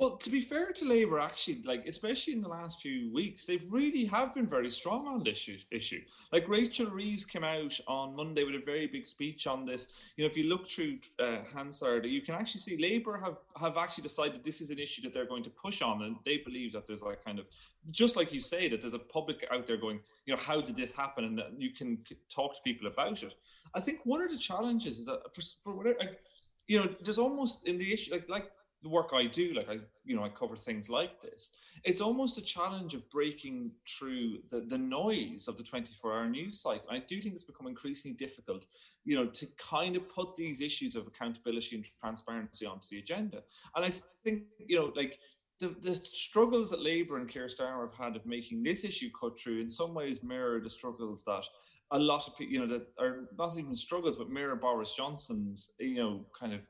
Well, 0.00 0.16
to 0.16 0.30
be 0.30 0.40
fair 0.40 0.72
to 0.72 0.88
Labour, 0.88 1.20
actually, 1.20 1.60
like 1.62 1.86
especially 1.86 2.32
in 2.32 2.40
the 2.40 2.48
last 2.48 2.80
few 2.80 3.12
weeks, 3.12 3.44
they've 3.44 3.70
really 3.70 4.06
have 4.06 4.34
been 4.34 4.46
very 4.46 4.70
strong 4.70 5.06
on 5.06 5.22
this 5.22 5.46
issue. 5.70 6.00
Like 6.32 6.48
Rachel 6.48 6.86
Reeves 6.86 7.26
came 7.26 7.44
out 7.44 7.78
on 7.86 8.16
Monday 8.16 8.44
with 8.44 8.54
a 8.54 8.64
very 8.64 8.86
big 8.86 9.06
speech 9.06 9.46
on 9.46 9.66
this. 9.66 9.92
You 10.16 10.24
know, 10.24 10.30
if 10.30 10.38
you 10.38 10.44
look 10.44 10.66
through 10.66 11.00
uh, 11.18 11.40
Hansard, 11.54 12.06
you 12.06 12.22
can 12.22 12.34
actually 12.34 12.62
see 12.62 12.78
Labour 12.78 13.20
have 13.22 13.36
have 13.60 13.76
actually 13.76 14.00
decided 14.00 14.42
this 14.42 14.62
is 14.62 14.70
an 14.70 14.78
issue 14.78 15.02
that 15.02 15.12
they're 15.12 15.26
going 15.26 15.42
to 15.42 15.50
push 15.50 15.82
on, 15.82 16.02
and 16.04 16.16
they 16.24 16.38
believe 16.38 16.72
that 16.72 16.86
there's 16.86 17.02
like 17.02 17.22
kind 17.22 17.38
of 17.38 17.44
just 17.90 18.16
like 18.16 18.32
you 18.32 18.40
say 18.40 18.68
that 18.68 18.80
there's 18.80 18.94
a 18.94 18.98
public 18.98 19.46
out 19.52 19.66
there 19.66 19.76
going, 19.76 20.00
you 20.24 20.34
know, 20.34 20.40
how 20.40 20.62
did 20.62 20.76
this 20.76 20.96
happen, 20.96 21.24
and 21.24 21.36
that 21.36 21.50
you 21.58 21.72
can 21.72 21.98
talk 22.30 22.54
to 22.54 22.62
people 22.62 22.86
about 22.86 23.22
it. 23.22 23.34
I 23.74 23.80
think 23.80 24.00
one 24.04 24.22
of 24.22 24.30
the 24.30 24.38
challenges 24.38 24.98
is 24.98 25.04
that 25.04 25.34
for 25.34 25.42
for 25.62 25.76
whatever. 25.76 25.98
Like, 26.00 26.20
you 26.68 26.78
know, 26.80 26.88
there's 27.02 27.18
almost 27.18 27.66
in 27.66 27.76
the 27.76 27.92
issue 27.92 28.14
like 28.14 28.30
like 28.30 28.50
the 28.82 28.88
work 28.88 29.10
I 29.12 29.26
do, 29.26 29.52
like 29.52 29.68
I, 29.68 29.78
you 30.04 30.16
know, 30.16 30.24
I 30.24 30.28
cover 30.30 30.56
things 30.56 30.88
like 30.88 31.20
this. 31.20 31.54
It's 31.84 32.00
almost 32.00 32.38
a 32.38 32.42
challenge 32.42 32.94
of 32.94 33.08
breaking 33.10 33.72
through 33.86 34.38
the, 34.50 34.60
the 34.60 34.78
noise 34.78 35.48
of 35.48 35.56
the 35.56 35.62
24 35.62 36.12
hour 36.12 36.28
news 36.28 36.62
cycle. 36.62 36.88
I 36.90 36.98
do 36.98 37.20
think 37.20 37.34
it's 37.34 37.44
become 37.44 37.66
increasingly 37.66 38.16
difficult, 38.16 38.66
you 39.04 39.16
know, 39.16 39.26
to 39.26 39.46
kind 39.58 39.96
of 39.96 40.08
put 40.08 40.34
these 40.34 40.62
issues 40.62 40.96
of 40.96 41.06
accountability 41.06 41.76
and 41.76 41.86
transparency 42.00 42.64
onto 42.64 42.88
the 42.90 42.98
agenda. 42.98 43.42
And 43.76 43.84
I 43.84 43.92
think, 44.24 44.44
you 44.58 44.78
know, 44.78 44.92
like 44.96 45.18
the, 45.58 45.76
the 45.82 45.94
struggles 45.94 46.70
that 46.70 46.82
Labour 46.82 47.18
and 47.18 47.28
Keir 47.28 47.46
Starmer 47.46 47.90
have 47.90 47.94
had 47.94 48.16
of 48.16 48.24
making 48.24 48.62
this 48.62 48.84
issue 48.84 49.10
cut 49.18 49.38
through 49.38 49.60
in 49.60 49.68
some 49.68 49.92
ways 49.92 50.22
mirror 50.22 50.58
the 50.60 50.70
struggles 50.70 51.22
that 51.24 51.44
a 51.92 51.98
lot 51.98 52.26
of 52.26 52.36
people, 52.36 52.52
you 52.52 52.60
know, 52.60 52.66
that 52.66 52.86
are 52.98 53.28
not 53.36 53.58
even 53.58 53.74
struggles, 53.74 54.16
but 54.16 54.30
mirror 54.30 54.56
Boris 54.56 54.94
Johnson's, 54.94 55.74
you 55.78 55.96
know, 55.96 56.24
kind 56.38 56.54
of 56.54 56.62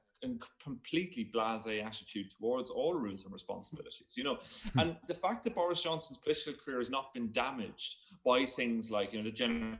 completely 0.62 1.30
blasé 1.34 1.84
attitude 1.84 2.30
towards 2.30 2.70
all 2.70 2.94
rules 2.94 3.24
and 3.24 3.32
responsibilities. 3.32 4.14
You 4.16 4.24
know, 4.24 4.38
and 4.78 4.96
the 5.06 5.14
fact 5.14 5.44
that 5.44 5.54
Boris 5.54 5.82
Johnson's 5.82 6.18
political 6.18 6.54
career 6.54 6.78
has 6.78 6.90
not 6.90 7.12
been 7.14 7.32
damaged 7.32 7.96
by 8.24 8.44
things 8.44 8.90
like 8.90 9.12
you 9.12 9.18
know 9.18 9.24
the 9.24 9.34
Jennifer 9.34 9.78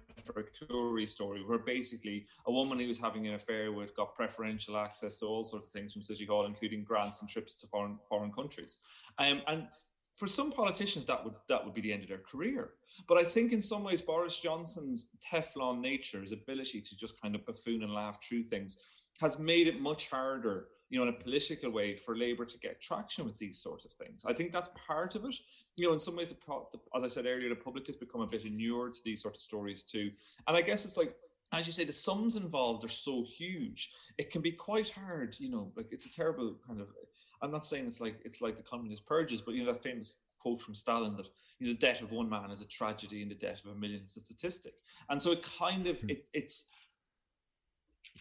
Arcuri 0.63 1.09
story, 1.09 1.43
where 1.45 1.59
basically 1.59 2.27
a 2.47 2.53
woman 2.53 2.79
he 2.79 2.87
was 2.87 2.99
having 2.99 3.27
an 3.27 3.35
affair 3.35 3.73
with 3.73 3.95
got 3.97 4.15
preferential 4.15 4.77
access 4.77 5.19
to 5.19 5.27
all 5.27 5.45
sorts 5.45 5.67
of 5.67 5.73
things 5.73 5.93
from 5.93 6.03
City 6.03 6.25
Hall, 6.25 6.47
including 6.47 6.85
grants 6.85 7.21
and 7.21 7.31
trips 7.31 7.57
to 7.57 7.67
foreign 7.67 7.99
foreign 8.09 8.33
countries. 8.33 8.79
Um, 9.19 9.43
and 9.47 9.67
for 10.15 10.27
some 10.27 10.51
politicians 10.53 11.07
that 11.07 11.25
would 11.25 11.35
that 11.49 11.65
would 11.65 11.75
be 11.75 11.81
the 11.81 11.93
end 11.93 12.03
of 12.03 12.09
their 12.09 12.19
career. 12.19 12.71
But 13.09 13.19
i 13.19 13.25
think 13.25 13.53
in 13.53 13.63
some 13.63 13.85
ways 13.85 14.03
boris 14.03 14.41
johnson's 14.41 15.11
teflon 15.25 15.81
nature 15.81 16.21
his 16.21 16.33
ability 16.33 16.81
to 16.81 16.97
just 16.97 17.21
kind 17.21 17.35
of 17.35 17.47
buffoon 17.47 17.83
and 17.83 17.95
laugh 17.95 18.23
through 18.23 18.43
things 18.45 18.79
has 19.21 19.39
made 19.39 19.67
it 19.69 19.81
much 19.81 20.11
harder 20.11 20.69
you 20.89 20.99
know 20.99 21.07
in 21.07 21.15
a 21.15 21.19
political 21.19 21.71
way 21.71 21.95
for 21.95 22.17
labor 22.17 22.45
to 22.45 22.59
get 22.59 22.81
traction 22.81 23.25
with 23.25 23.39
these 23.39 23.61
sorts 23.61 23.85
of 23.85 23.93
things. 23.93 24.25
I 24.27 24.33
think 24.33 24.51
that's 24.51 24.71
part 24.75 25.15
of 25.15 25.25
it. 25.25 25.37
You 25.77 25.87
know 25.87 25.93
in 25.93 25.99
some 25.99 26.17
ways 26.17 26.35
as 26.97 27.03
i 27.03 27.09
said 27.09 27.27
earlier 27.27 27.49
the 27.49 27.55
public 27.55 27.87
has 27.87 27.97
become 27.97 28.21
a 28.21 28.27
bit 28.27 28.45
inured 28.45 28.93
to 28.95 29.05
these 29.05 29.23
sort 29.23 29.37
of 29.37 29.41
stories 29.41 29.85
too. 29.85 30.11
And 30.47 30.57
i 30.57 30.63
guess 30.63 30.85
it's 30.85 30.97
like 30.97 31.15
as 31.53 31.67
you 31.67 31.73
say, 31.73 31.85
the 31.85 31.93
sums 31.93 32.37
involved 32.37 32.85
are 32.85 32.89
so 32.89 33.25
huge. 33.25 33.93
It 34.19 34.31
can 34.31 34.41
be 34.41 34.53
quite 34.53 34.91
hard, 34.91 35.37
you 35.39 35.51
know, 35.51 35.73
like 35.77 35.89
it's 35.91 36.07
a 36.07 36.13
terrible 36.13 36.55
kind 36.67 36.81
of 36.81 36.89
I'm 37.43 37.51
not 37.51 37.65
saying 37.65 37.87
it's 37.87 38.01
like 38.01 38.21
it's 38.25 38.43
like 38.43 38.57
the 38.57 38.63
communist 38.63 39.07
purges, 39.07 39.41
but 39.41 39.55
you 39.55 39.65
know 39.65 39.73
that 39.73 39.83
famous 39.83 40.19
quote 40.39 40.61
from 40.61 40.75
Stalin 40.75 41.17
that 41.17 41.29
you 41.59 41.67
know 41.67 41.73
the 41.73 41.79
death 41.79 42.03
of 42.03 42.13
one 42.13 42.29
man 42.29 42.51
is 42.51 42.61
a 42.61 42.69
tragedy 42.69 43.23
and 43.23 43.31
the 43.31 43.35
death 43.35 43.65
of 43.65 43.73
a 43.73 43.75
million 43.75 44.03
is 44.03 44.17
a 44.17 44.21
statistic. 44.21 44.75
And 45.09 45.21
so 45.21 45.33
it 45.33 45.43
kind 45.43 45.87
of 45.87 46.01
hmm. 46.01 46.11
it, 46.11 46.27
it's 46.33 46.67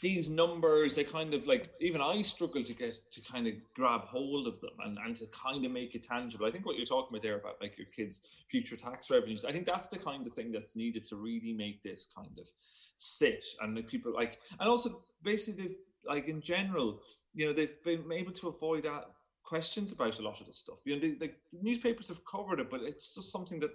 these 0.01 0.29
numbers 0.29 0.95
they 0.95 1.03
kind 1.03 1.33
of 1.33 1.45
like 1.47 1.71
even 1.81 2.01
i 2.01 2.21
struggle 2.21 2.63
to 2.63 2.73
get 2.73 2.95
to 3.11 3.21
kind 3.21 3.47
of 3.47 3.53
grab 3.75 4.01
hold 4.01 4.47
of 4.47 4.59
them 4.61 4.71
and, 4.85 4.97
and 5.03 5.15
to 5.15 5.25
kind 5.27 5.65
of 5.65 5.71
make 5.71 5.95
it 5.95 6.03
tangible 6.03 6.45
i 6.45 6.51
think 6.51 6.65
what 6.65 6.77
you're 6.77 6.85
talking 6.85 7.09
about 7.09 7.23
there 7.23 7.38
about 7.38 7.55
like 7.61 7.77
your 7.77 7.88
kids 7.88 8.21
future 8.49 8.77
tax 8.77 9.09
revenues 9.09 9.45
i 9.45 9.51
think 9.51 9.65
that's 9.65 9.89
the 9.89 9.97
kind 9.97 10.25
of 10.25 10.33
thing 10.33 10.51
that's 10.51 10.75
needed 10.75 11.03
to 11.03 11.15
really 11.15 11.53
make 11.53 11.81
this 11.83 12.07
kind 12.15 12.38
of 12.39 12.49
sit 12.95 13.45
and 13.61 13.75
like 13.75 13.88
people 13.88 14.13
like 14.13 14.39
and 14.59 14.69
also 14.69 15.03
basically 15.23 15.69
like 16.06 16.27
in 16.27 16.41
general 16.41 17.01
you 17.34 17.46
know 17.46 17.53
they've 17.53 17.84
been 17.84 18.12
able 18.12 18.32
to 18.32 18.48
avoid 18.48 18.84
that 18.84 19.06
questions 19.50 19.91
about 19.91 20.20
a 20.20 20.22
lot 20.22 20.39
of 20.39 20.46
this 20.46 20.58
stuff. 20.58 20.77
You 20.86 20.94
know, 20.94 21.01
the, 21.01 21.15
the, 21.15 21.32
the 21.51 21.58
newspapers 21.63 22.08
have 22.10 22.24
covered 22.24 22.60
it, 22.60 22.70
but 22.70 22.82
it's 22.84 23.15
just 23.15 23.32
something 23.32 23.60
that 23.62 23.72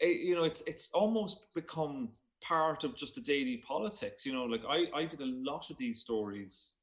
eh, 0.00 0.06
you 0.06 0.34
know 0.34 0.44
it's 0.44 0.62
it's 0.62 0.90
almost 0.92 1.52
become 1.54 2.08
part 2.42 2.84
of 2.84 2.96
just 2.96 3.14
the 3.14 3.20
daily 3.20 3.58
politics. 3.58 4.24
You 4.24 4.32
know, 4.32 4.44
like 4.44 4.62
I 4.68 4.86
I 4.98 5.04
did 5.04 5.20
a 5.20 5.26
lot 5.50 5.70
of 5.70 5.76
these 5.76 6.00
stories 6.00 6.76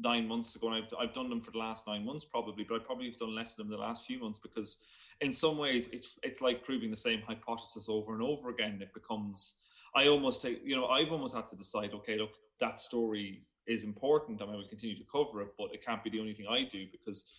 nine 0.00 0.26
months 0.26 0.56
ago, 0.56 0.68
and 0.68 0.82
I've 0.82 0.92
I've 1.00 1.14
done 1.14 1.30
them 1.30 1.40
for 1.40 1.52
the 1.52 1.58
last 1.58 1.86
nine 1.86 2.04
months 2.04 2.24
probably, 2.24 2.64
but 2.68 2.74
I 2.74 2.78
probably 2.84 3.06
have 3.06 3.18
done 3.18 3.34
less 3.34 3.52
of 3.52 3.58
them 3.58 3.70
the 3.70 3.76
last 3.76 4.04
few 4.04 4.18
months 4.18 4.40
because 4.40 4.82
in 5.20 5.32
some 5.32 5.56
ways 5.56 5.88
it's 5.92 6.18
it's 6.24 6.40
like 6.40 6.64
proving 6.64 6.90
the 6.90 6.96
same 6.96 7.22
hypothesis 7.22 7.88
over 7.88 8.14
and 8.14 8.22
over 8.22 8.50
again. 8.50 8.80
It 8.82 8.92
becomes 8.92 9.58
I 9.94 10.08
almost 10.08 10.42
take 10.42 10.60
you 10.64 10.74
know 10.74 10.86
I've 10.86 11.12
almost 11.12 11.36
had 11.36 11.46
to 11.48 11.56
decide 11.56 11.92
okay 11.92 12.18
look 12.18 12.34
that 12.58 12.80
story 12.80 13.46
is 13.70 13.84
important 13.84 14.40
and 14.40 14.50
I 14.50 14.56
will 14.56 14.68
continue 14.68 14.96
to 14.96 15.04
cover 15.10 15.42
it, 15.42 15.48
but 15.56 15.72
it 15.72 15.84
can't 15.84 16.02
be 16.02 16.10
the 16.10 16.20
only 16.20 16.34
thing 16.34 16.46
I 16.50 16.64
do 16.64 16.86
because 16.90 17.32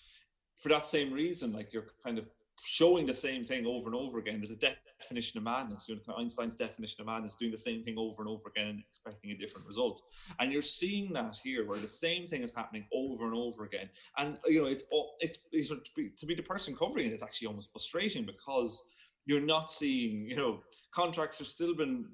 for 0.58 0.70
that 0.70 0.86
same 0.86 1.12
reason, 1.12 1.52
like 1.52 1.74
you're 1.74 1.88
kind 2.04 2.18
of 2.18 2.30
showing 2.64 3.06
the 3.06 3.14
same 3.14 3.44
thing 3.44 3.66
over 3.66 3.88
and 3.88 3.96
over 3.96 4.20
again. 4.20 4.40
There's 4.40 4.52
a 4.52 4.76
definition 5.00 5.40
of 5.40 5.44
madness. 5.44 5.90
You 5.90 6.00
know, 6.08 6.16
Einstein's 6.16 6.56
definition 6.56 7.02
of 7.02 7.08
madness, 7.08 7.36
doing 7.36 7.52
the 7.52 7.58
same 7.58 7.84
thing 7.84 7.96
over 7.98 8.22
and 8.22 8.30
over 8.30 8.50
again 8.50 8.68
and 8.68 8.84
expecting 8.88 9.32
a 9.32 9.36
different 9.36 9.68
result. 9.68 10.04
And 10.40 10.52
you're 10.52 10.62
seeing 10.62 11.12
that 11.14 11.38
here, 11.44 11.68
where 11.68 11.80
the 11.80 11.88
same 11.88 12.28
thing 12.28 12.44
is 12.44 12.54
happening 12.54 12.86
over 12.94 13.26
and 13.26 13.36
over 13.36 13.66
again. 13.66 13.90
And 14.18 14.40
you 14.46 14.62
know, 14.62 14.68
it's 14.68 14.84
it's, 15.20 15.40
it's 15.52 15.70
to, 15.70 15.82
be, 15.96 16.10
to 16.10 16.26
be 16.26 16.36
the 16.36 16.44
person 16.44 16.76
covering 16.76 17.08
it, 17.08 17.14
it's 17.14 17.24
actually 17.24 17.48
almost 17.48 17.72
frustrating 17.72 18.26
because 18.26 18.90
you're 19.26 19.42
not 19.42 19.72
seeing. 19.72 20.28
You 20.28 20.36
know, 20.36 20.60
contracts 20.92 21.40
have 21.40 21.48
still 21.48 21.76
been 21.76 22.06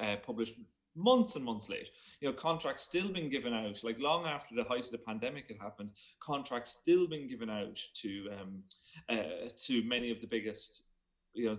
uh, 0.00 0.16
published 0.24 0.54
months 1.00 1.36
and 1.36 1.44
months 1.44 1.68
late. 1.68 1.90
You 2.20 2.28
know, 2.28 2.34
contracts 2.34 2.82
still 2.82 3.08
been 3.08 3.30
given 3.30 3.54
out, 3.54 3.82
like 3.82 3.98
long 3.98 4.26
after 4.26 4.54
the 4.54 4.64
height 4.64 4.84
of 4.84 4.90
the 4.90 4.98
pandemic 4.98 5.48
had 5.48 5.58
happened, 5.58 5.90
contracts 6.20 6.70
still 6.70 7.06
been 7.06 7.28
given 7.28 7.48
out 7.48 7.80
to 7.94 8.28
um, 8.40 8.62
uh, 9.08 9.48
to 9.64 9.82
many 9.84 10.10
of 10.10 10.20
the 10.20 10.26
biggest, 10.26 10.84
you 11.32 11.46
know, 11.46 11.58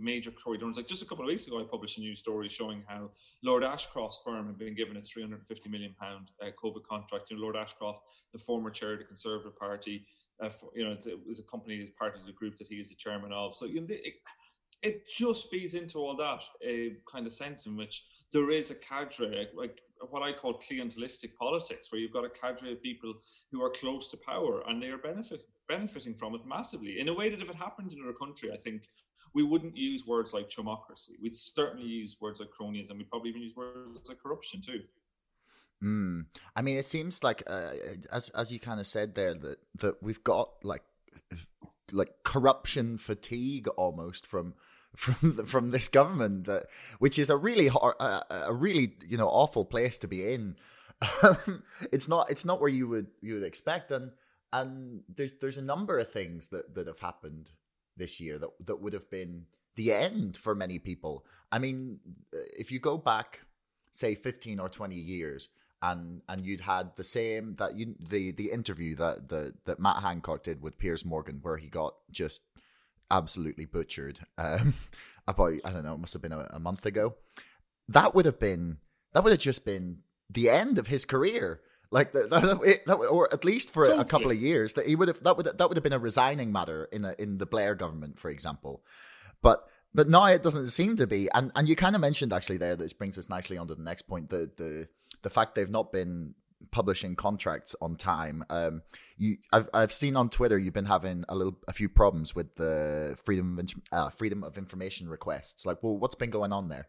major 0.00 0.30
corridors. 0.30 0.76
Like 0.76 0.86
just 0.86 1.02
a 1.02 1.06
couple 1.06 1.24
of 1.24 1.28
weeks 1.28 1.46
ago, 1.46 1.60
I 1.60 1.64
published 1.64 1.98
a 1.98 2.00
news 2.00 2.20
story 2.20 2.48
showing 2.48 2.82
how 2.86 3.10
Lord 3.42 3.64
Ashcroft's 3.64 4.22
firm 4.24 4.46
had 4.46 4.58
been 4.58 4.74
given 4.74 4.96
a 4.96 5.02
350 5.02 5.68
million 5.68 5.94
pound 6.00 6.30
uh, 6.40 6.50
COVID 6.62 6.84
contract. 6.88 7.30
You 7.30 7.36
know, 7.36 7.42
Lord 7.42 7.56
Ashcroft, 7.56 8.00
the 8.32 8.38
former 8.38 8.70
chair 8.70 8.92
of 8.92 8.98
the 9.00 9.04
Conservative 9.04 9.58
Party, 9.58 10.06
uh, 10.40 10.50
for, 10.50 10.70
you 10.74 10.84
know, 10.84 10.92
it 10.92 11.18
was 11.26 11.38
a 11.38 11.44
company 11.44 11.92
part 11.98 12.16
of 12.16 12.26
the 12.26 12.32
group 12.32 12.56
that 12.58 12.68
he 12.68 12.76
is 12.76 12.90
the 12.90 12.94
chairman 12.94 13.32
of. 13.32 13.54
So 13.54 13.66
you 13.66 13.80
know, 13.80 13.86
it, 13.90 14.14
it 14.82 15.08
just 15.08 15.50
feeds 15.50 15.74
into 15.74 15.98
all 15.98 16.16
that 16.16 16.40
a 16.64 16.96
kind 17.10 17.26
of 17.26 17.32
sense 17.32 17.66
in 17.66 17.76
which 17.76 18.04
there 18.32 18.50
is 18.50 18.70
a 18.70 18.74
cadre, 18.74 19.48
like 19.54 19.80
what 20.10 20.22
I 20.22 20.32
call 20.32 20.60
clientelistic 20.60 21.34
politics, 21.38 21.90
where 21.90 22.00
you've 22.00 22.12
got 22.12 22.24
a 22.24 22.30
cadre 22.30 22.72
of 22.72 22.82
people 22.82 23.14
who 23.50 23.62
are 23.62 23.70
close 23.70 24.08
to 24.10 24.16
power 24.16 24.62
and 24.68 24.80
they 24.80 24.88
are 24.88 24.98
benefit, 24.98 25.42
benefiting 25.68 26.14
from 26.14 26.34
it 26.34 26.42
massively 26.46 27.00
in 27.00 27.08
a 27.08 27.14
way 27.14 27.28
that 27.30 27.40
if 27.40 27.48
it 27.48 27.56
happened 27.56 27.92
in 27.92 28.04
our 28.04 28.12
country, 28.12 28.50
I 28.52 28.56
think 28.56 28.88
we 29.34 29.42
wouldn't 29.42 29.76
use 29.76 30.06
words 30.06 30.32
like 30.32 30.48
chumocracy. 30.48 31.12
We'd 31.22 31.36
certainly 31.36 31.86
use 31.86 32.16
words 32.20 32.40
like 32.40 32.50
cronyism. 32.50 32.96
We'd 32.96 33.10
probably 33.10 33.30
even 33.30 33.42
use 33.42 33.56
words 33.56 34.08
like 34.08 34.18
corruption 34.22 34.60
too. 34.60 34.82
Mm. 35.82 36.26
I 36.54 36.62
mean, 36.62 36.78
it 36.78 36.86
seems 36.86 37.22
like, 37.22 37.42
uh, 37.46 37.72
as 38.10 38.30
as 38.30 38.50
you 38.50 38.58
kind 38.58 38.80
of 38.80 38.86
said 38.86 39.14
there, 39.14 39.34
that 39.34 39.58
that 39.80 40.02
we've 40.02 40.24
got 40.24 40.64
like 40.64 40.82
like 41.92 42.22
corruption 42.24 42.98
fatigue 42.98 43.68
almost 43.76 44.26
from 44.26 44.54
from 44.96 45.36
the, 45.36 45.44
from 45.44 45.70
this 45.70 45.88
government 45.88 46.46
that 46.46 46.66
which 46.98 47.18
is 47.18 47.28
a 47.28 47.36
really 47.36 47.68
a 47.68 48.52
really 48.52 48.94
you 49.06 49.16
know 49.16 49.28
awful 49.28 49.64
place 49.64 49.98
to 49.98 50.08
be 50.08 50.32
in. 50.32 50.56
Um, 51.22 51.62
it's 51.92 52.08
not 52.08 52.30
it's 52.30 52.46
not 52.46 52.60
where 52.60 52.70
you 52.70 52.88
would 52.88 53.08
you 53.20 53.34
would 53.34 53.42
expect. 53.42 53.90
And 53.90 54.12
and 54.52 55.02
there's 55.14 55.32
there's 55.40 55.58
a 55.58 55.62
number 55.62 55.98
of 55.98 56.10
things 56.10 56.46
that 56.48 56.74
that 56.74 56.86
have 56.86 57.00
happened 57.00 57.50
this 57.96 58.20
year 58.20 58.38
that 58.38 58.48
that 58.64 58.80
would 58.80 58.94
have 58.94 59.10
been 59.10 59.44
the 59.74 59.92
end 59.92 60.38
for 60.38 60.54
many 60.54 60.78
people. 60.78 61.26
I 61.52 61.58
mean 61.58 62.00
if 62.32 62.72
you 62.72 62.78
go 62.78 62.96
back 62.96 63.40
say 63.92 64.14
15 64.14 64.60
or 64.60 64.68
20 64.68 64.94
years 64.94 65.48
and 65.82 66.22
and 66.28 66.44
you'd 66.44 66.62
had 66.62 66.96
the 66.96 67.04
same 67.04 67.56
that 67.56 67.76
you 67.76 67.94
the 67.98 68.32
the 68.32 68.50
interview 68.50 68.94
that 68.96 69.28
the 69.28 69.54
that 69.64 69.78
Matt 69.78 70.02
Hancock 70.02 70.42
did 70.42 70.62
with 70.62 70.78
Piers 70.78 71.04
Morgan 71.04 71.40
where 71.42 71.58
he 71.58 71.68
got 71.68 71.94
just 72.10 72.42
absolutely 73.10 73.64
butchered 73.64 74.20
um, 74.38 74.74
about 75.28 75.54
I 75.64 75.70
don't 75.70 75.84
know, 75.84 75.94
it 75.94 76.00
must 76.00 76.12
have 76.12 76.22
been 76.22 76.32
a, 76.32 76.48
a 76.50 76.58
month 76.58 76.86
ago. 76.86 77.16
That 77.88 78.14
would 78.14 78.24
have 78.24 78.38
been 78.38 78.78
that 79.12 79.22
would 79.22 79.32
have 79.32 79.40
just 79.40 79.64
been 79.64 79.98
the 80.28 80.50
end 80.50 80.78
of 80.78 80.88
his 80.88 81.04
career. 81.04 81.60
Like 81.92 82.12
that, 82.12 82.30
that, 82.30 82.80
that, 82.86 82.94
or 82.94 83.32
at 83.32 83.44
least 83.44 83.70
for 83.72 83.84
a 83.84 84.04
couple 84.04 84.32
of 84.32 84.36
years, 84.36 84.72
that 84.74 84.88
he 84.88 84.96
would 84.96 85.06
have 85.06 85.22
that 85.22 85.36
would 85.36 85.46
that 85.46 85.68
would 85.68 85.76
have 85.76 85.84
been 85.84 85.92
a 85.92 86.00
resigning 86.00 86.50
matter 86.50 86.88
in 86.90 87.04
a, 87.04 87.14
in 87.16 87.38
the 87.38 87.46
Blair 87.46 87.76
government, 87.76 88.18
for 88.18 88.28
example. 88.28 88.82
But 89.40 89.68
but 89.94 90.08
now 90.08 90.26
it 90.26 90.42
doesn't 90.42 90.70
seem 90.70 90.96
to 90.96 91.06
be. 91.06 91.28
And 91.32 91.52
and 91.54 91.68
you 91.68 91.76
kind 91.76 91.94
of 91.94 92.00
mentioned 92.00 92.32
actually 92.32 92.56
there, 92.56 92.74
that 92.74 92.98
brings 92.98 93.18
us 93.18 93.28
nicely 93.28 93.56
on 93.56 93.68
to 93.68 93.76
the 93.76 93.82
next 93.84 94.02
point. 94.02 94.30
The 94.30 94.50
the 94.56 94.88
the 95.26 95.30
fact 95.30 95.56
they've 95.56 95.68
not 95.68 95.90
been 95.90 96.36
publishing 96.70 97.16
contracts 97.16 97.74
on 97.80 97.96
time. 97.96 98.44
Um, 98.48 98.82
you, 99.18 99.38
I've 99.52 99.68
I've 99.74 99.92
seen 99.92 100.14
on 100.14 100.30
Twitter 100.30 100.56
you've 100.56 100.72
been 100.72 100.84
having 100.84 101.24
a 101.28 101.34
little 101.34 101.58
a 101.66 101.72
few 101.72 101.88
problems 101.88 102.32
with 102.32 102.54
the 102.54 103.18
freedom 103.24 103.58
of, 103.58 103.74
uh, 103.90 104.10
freedom 104.10 104.44
of 104.44 104.56
information 104.56 105.08
requests. 105.08 105.66
Like, 105.66 105.82
well, 105.82 105.98
what's 105.98 106.14
been 106.14 106.30
going 106.30 106.52
on 106.52 106.68
there? 106.68 106.86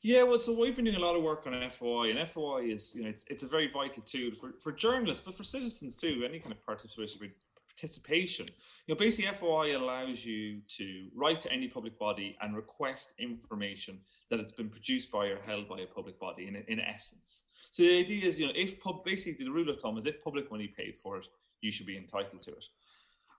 Yeah, 0.00 0.22
well, 0.22 0.38
so 0.38 0.58
we've 0.58 0.74
been 0.74 0.86
doing 0.86 0.96
a 0.96 1.00
lot 1.00 1.16
of 1.16 1.22
work 1.22 1.46
on 1.46 1.52
FOI, 1.68 2.08
and 2.08 2.26
FOI 2.26 2.62
is 2.62 2.94
you 2.94 3.02
know 3.02 3.10
it's 3.10 3.26
it's 3.28 3.42
a 3.42 3.46
very 3.46 3.68
vital 3.70 4.02
tool 4.04 4.30
for 4.32 4.54
for 4.58 4.72
journalists, 4.72 5.22
but 5.22 5.34
for 5.34 5.44
citizens 5.44 5.96
too. 5.96 6.22
Any 6.26 6.38
kind 6.38 6.52
of 6.52 6.64
participation. 6.64 7.30
Participation, 7.74 8.46
you 8.86 8.94
know, 8.94 8.98
basically 8.98 9.30
FOI 9.32 9.76
allows 9.76 10.24
you 10.24 10.60
to 10.68 11.08
write 11.14 11.40
to 11.42 11.52
any 11.52 11.68
public 11.68 11.98
body 11.98 12.36
and 12.42 12.56
request 12.56 13.14
information 13.18 13.98
that 14.28 14.40
has 14.40 14.52
been 14.52 14.68
produced 14.68 15.10
by 15.10 15.26
or 15.26 15.40
held 15.40 15.68
by 15.68 15.80
a 15.80 15.86
public 15.86 16.18
body. 16.18 16.48
In 16.48 16.56
in 16.68 16.80
essence, 16.80 17.44
so 17.70 17.82
the 17.82 18.00
idea 18.00 18.26
is, 18.26 18.38
you 18.38 18.46
know, 18.46 18.52
if 18.56 18.80
pub, 18.80 19.04
basically 19.04 19.44
the 19.44 19.50
rule 19.50 19.68
of 19.70 19.80
thumb 19.80 19.96
is 19.98 20.06
if 20.06 20.22
public 20.22 20.50
money 20.50 20.66
paid 20.66 20.96
for 20.96 21.18
it, 21.18 21.26
you 21.60 21.70
should 21.70 21.86
be 21.86 21.96
entitled 21.96 22.42
to 22.42 22.50
it, 22.50 22.64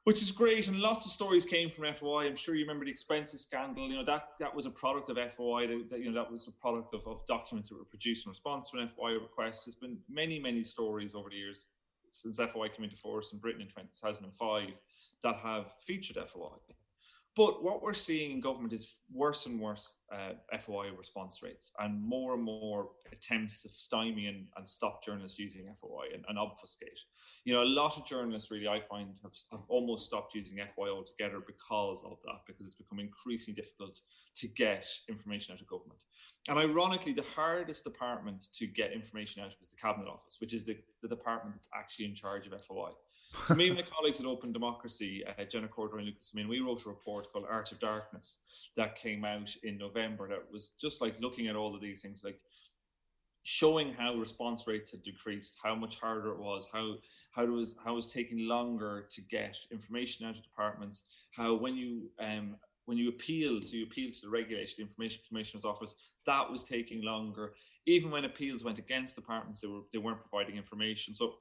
which 0.06 0.22
is 0.22 0.32
great. 0.32 0.68
And 0.68 0.80
lots 0.80 1.06
of 1.06 1.12
stories 1.12 1.46
came 1.46 1.70
from 1.70 1.94
FOI. 1.94 2.28
I'm 2.28 2.36
sure 2.36 2.56
you 2.56 2.62
remember 2.62 2.86
the 2.86 2.92
expenses 2.92 3.42
scandal. 3.42 3.90
You 3.90 3.98
know 3.98 4.06
that 4.06 4.30
that 4.40 4.56
was 4.56 4.66
a 4.66 4.72
product 4.72 5.10
of 5.10 5.18
FOI. 5.32 5.68
That, 5.68 5.90
that 5.90 6.00
you 6.00 6.12
know 6.12 6.24
that 6.24 6.32
was 6.32 6.48
a 6.48 6.52
product 6.52 6.94
of, 6.94 7.06
of 7.08 7.26
documents 7.26 7.70
that 7.70 7.78
were 7.78 7.86
produced 7.86 8.26
in 8.26 8.30
response 8.30 8.70
to 8.72 8.80
an 8.80 8.88
FOI 8.88 9.14
request. 9.14 9.66
There's 9.66 9.76
been 9.76 9.98
many 10.10 10.40
many 10.40 10.64
stories 10.64 11.14
over 11.14 11.30
the 11.30 11.36
years 11.36 11.68
since 12.12 12.38
FOI 12.38 12.70
came 12.70 12.84
into 12.84 12.98
force 12.98 13.34
in 13.34 13.40
Britain 13.40 13.62
in 13.62 13.68
2005 13.68 14.82
that 15.24 15.36
have 15.38 15.72
featured 15.82 16.18
FOI. 16.28 16.58
But 17.34 17.64
what 17.64 17.82
we're 17.82 17.94
seeing 17.94 18.32
in 18.32 18.42
government 18.42 18.74
is 18.74 18.98
worse 19.10 19.46
and 19.46 19.58
worse 19.58 20.00
uh, 20.12 20.34
FOI 20.60 20.90
response 20.98 21.42
rates 21.42 21.72
and 21.80 22.02
more 22.04 22.34
and 22.34 22.44
more 22.44 22.90
attempts 23.14 23.62
to 23.64 23.70
stymie 23.70 24.28
and, 24.28 24.48
and 24.58 24.68
stop 24.68 25.02
journalists 25.06 25.40
using 25.40 25.74
FOI 25.80 26.14
and, 26.14 26.26
and, 26.28 26.38
obfuscate. 26.38 27.00
You 27.46 27.54
know, 27.54 27.64
a 27.64 27.72
lot 27.80 27.98
of 27.98 28.06
journalists 28.06 28.52
really, 28.52 28.68
I 28.68 28.82
find, 28.82 29.16
have, 29.24 29.32
have 29.52 29.62
almost 29.70 30.08
stopped 30.08 30.36
using 30.36 30.60
FOI 30.76 30.90
altogether 30.90 31.42
because 31.48 32.04
of 32.04 32.18
that, 32.26 32.42
because 32.46 32.66
it's 32.66 32.76
become 32.76 33.00
increasingly 33.00 33.56
difficult 33.56 34.02
to 34.36 34.48
get 34.50 34.86
information 35.08 35.54
out 35.54 35.62
of 35.62 35.68
government. 35.68 36.04
And 36.50 36.60
ironically, 36.60 37.14
the 37.14 37.26
hardest 37.34 37.86
department 37.86 38.44
to 38.56 38.68
get 38.68 38.92
information 38.92 39.42
out 39.42 39.54
of 39.54 39.62
is 39.62 39.70
the 39.70 39.78
Cabinet 39.78 40.10
Office, 40.10 40.38
which 40.42 40.54
is 40.54 40.66
the, 40.66 40.78
the 41.02 41.08
department 41.08 41.56
that's 41.56 41.70
actually 41.74 42.06
in 42.06 42.16
charge 42.16 42.46
of 42.46 42.66
FOI. 42.66 42.90
So 43.44 43.56
me 43.56 43.68
and 43.68 43.78
my 43.78 43.84
colleagues 43.84 44.20
at 44.20 44.26
Open 44.26 44.52
Democracy, 44.52 45.24
uh, 45.26 45.44
Jenna 45.46 45.68
Corderoy 45.68 46.00
and 46.00 46.08
Lucas, 46.08 46.32
I 46.34 46.38
mean, 46.38 46.48
we 46.48 46.60
wrote 46.60 46.86
a 46.86 46.90
report 46.90 47.32
called 47.32 47.46
Art 47.50 47.72
of 47.72 47.80
Darkness 47.80 48.40
that 48.76 48.96
came 48.96 49.26
out 49.26 49.56
in 49.64 49.78
November 49.78 50.28
that 50.28 50.52
was 50.52 50.72
just 50.82 51.02
like 51.02 51.20
looking 51.20 51.48
at 51.48 51.56
all 51.56 51.74
of 51.74 51.82
these 51.82 52.02
things, 52.02 52.24
like 52.24 52.40
showing 53.44 53.94
how 53.94 54.14
response 54.16 54.68
rates 54.68 54.92
had 54.92 55.04
decreased, 55.04 55.58
how 55.64 55.74
much 55.76 56.00
harder 56.00 56.32
it 56.32 56.40
was, 56.40 56.70
how 56.72 56.96
how 57.32 57.44
it 57.44 57.50
was 57.50 57.78
how 57.84 57.94
it 57.94 57.96
was 57.96 58.12
taking 58.12 58.48
longer 58.48 59.08
to 59.10 59.22
get 59.22 59.58
information 59.72 60.28
out 60.28 60.36
of 60.36 60.44
departments, 60.44 61.06
how 61.32 61.56
when 61.56 61.76
you 61.76 62.12
um, 62.20 62.56
when 62.86 62.98
you 62.98 63.10
appeal, 63.10 63.62
so 63.62 63.76
you 63.76 63.86
appeal 63.86 64.12
to 64.12 64.22
the 64.22 64.30
regulator, 64.30 64.72
the 64.78 64.84
information 64.84 65.22
commissioner's 65.28 65.66
office, 65.66 65.96
that 66.26 66.50
was 66.50 66.64
taking 66.64 67.02
longer. 67.02 67.54
Even 67.88 68.12
when 68.12 68.26
appeals 68.26 68.64
went 68.64 68.78
against 68.78 69.16
departments, 69.16 69.62
they 69.62 69.68
were 69.68 69.82
they 69.92 70.00
weren't 70.00 70.22
providing 70.22 70.58
information. 70.58 71.16
So 71.16 71.36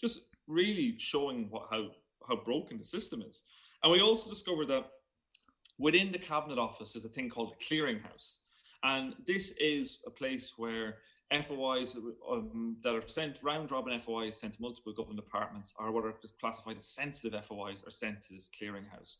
just 0.00 0.26
really 0.46 0.96
showing 0.98 1.48
what 1.50 1.68
how 1.70 1.88
how 2.28 2.36
broken 2.36 2.78
the 2.78 2.84
system 2.84 3.22
is. 3.22 3.44
And 3.82 3.92
we 3.92 4.00
also 4.00 4.30
discovered 4.30 4.68
that 4.68 4.86
within 5.78 6.12
the 6.12 6.18
cabinet 6.18 6.58
office 6.58 6.94
is 6.94 7.04
a 7.04 7.08
thing 7.08 7.28
called 7.28 7.54
a 7.54 7.64
clearinghouse, 7.64 8.38
and 8.84 9.14
this 9.26 9.52
is 9.58 10.00
a 10.06 10.10
place 10.10 10.54
where 10.56 10.98
FOIs 11.32 11.96
um, 12.30 12.76
that 12.82 12.94
are 12.94 13.08
sent 13.08 13.42
round 13.42 13.70
robin 13.70 13.98
FOIs 13.98 14.38
sent 14.38 14.54
to 14.54 14.60
multiple 14.60 14.92
government 14.92 15.24
departments 15.24 15.74
are 15.78 15.90
what 15.90 16.04
are 16.04 16.14
classified 16.38 16.76
as 16.76 16.86
sensitive 16.86 17.42
FOIs 17.46 17.82
are 17.86 17.90
sent 17.90 18.22
to 18.22 18.34
this 18.34 18.50
clearinghouse. 18.50 19.18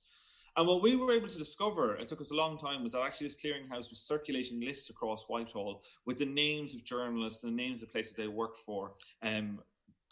And 0.56 0.68
what 0.68 0.82
we 0.82 0.96
were 0.96 1.12
able 1.12 1.28
to 1.28 1.38
discover, 1.38 1.94
it 1.94 2.08
took 2.08 2.20
us 2.20 2.30
a 2.30 2.34
long 2.34 2.58
time, 2.58 2.82
was 2.82 2.92
that 2.92 3.00
actually 3.00 3.28
this 3.28 3.42
clearinghouse 3.42 3.88
was 3.88 4.00
circulating 4.00 4.60
lists 4.60 4.90
across 4.90 5.24
Whitehall 5.24 5.82
with 6.04 6.18
the 6.18 6.26
names 6.26 6.74
of 6.74 6.84
journalists 6.84 7.42
and 7.42 7.52
the 7.52 7.56
names 7.56 7.82
of 7.82 7.90
places 7.90 8.14
they 8.14 8.28
work 8.28 8.56
for, 8.56 8.92
um, 9.22 9.60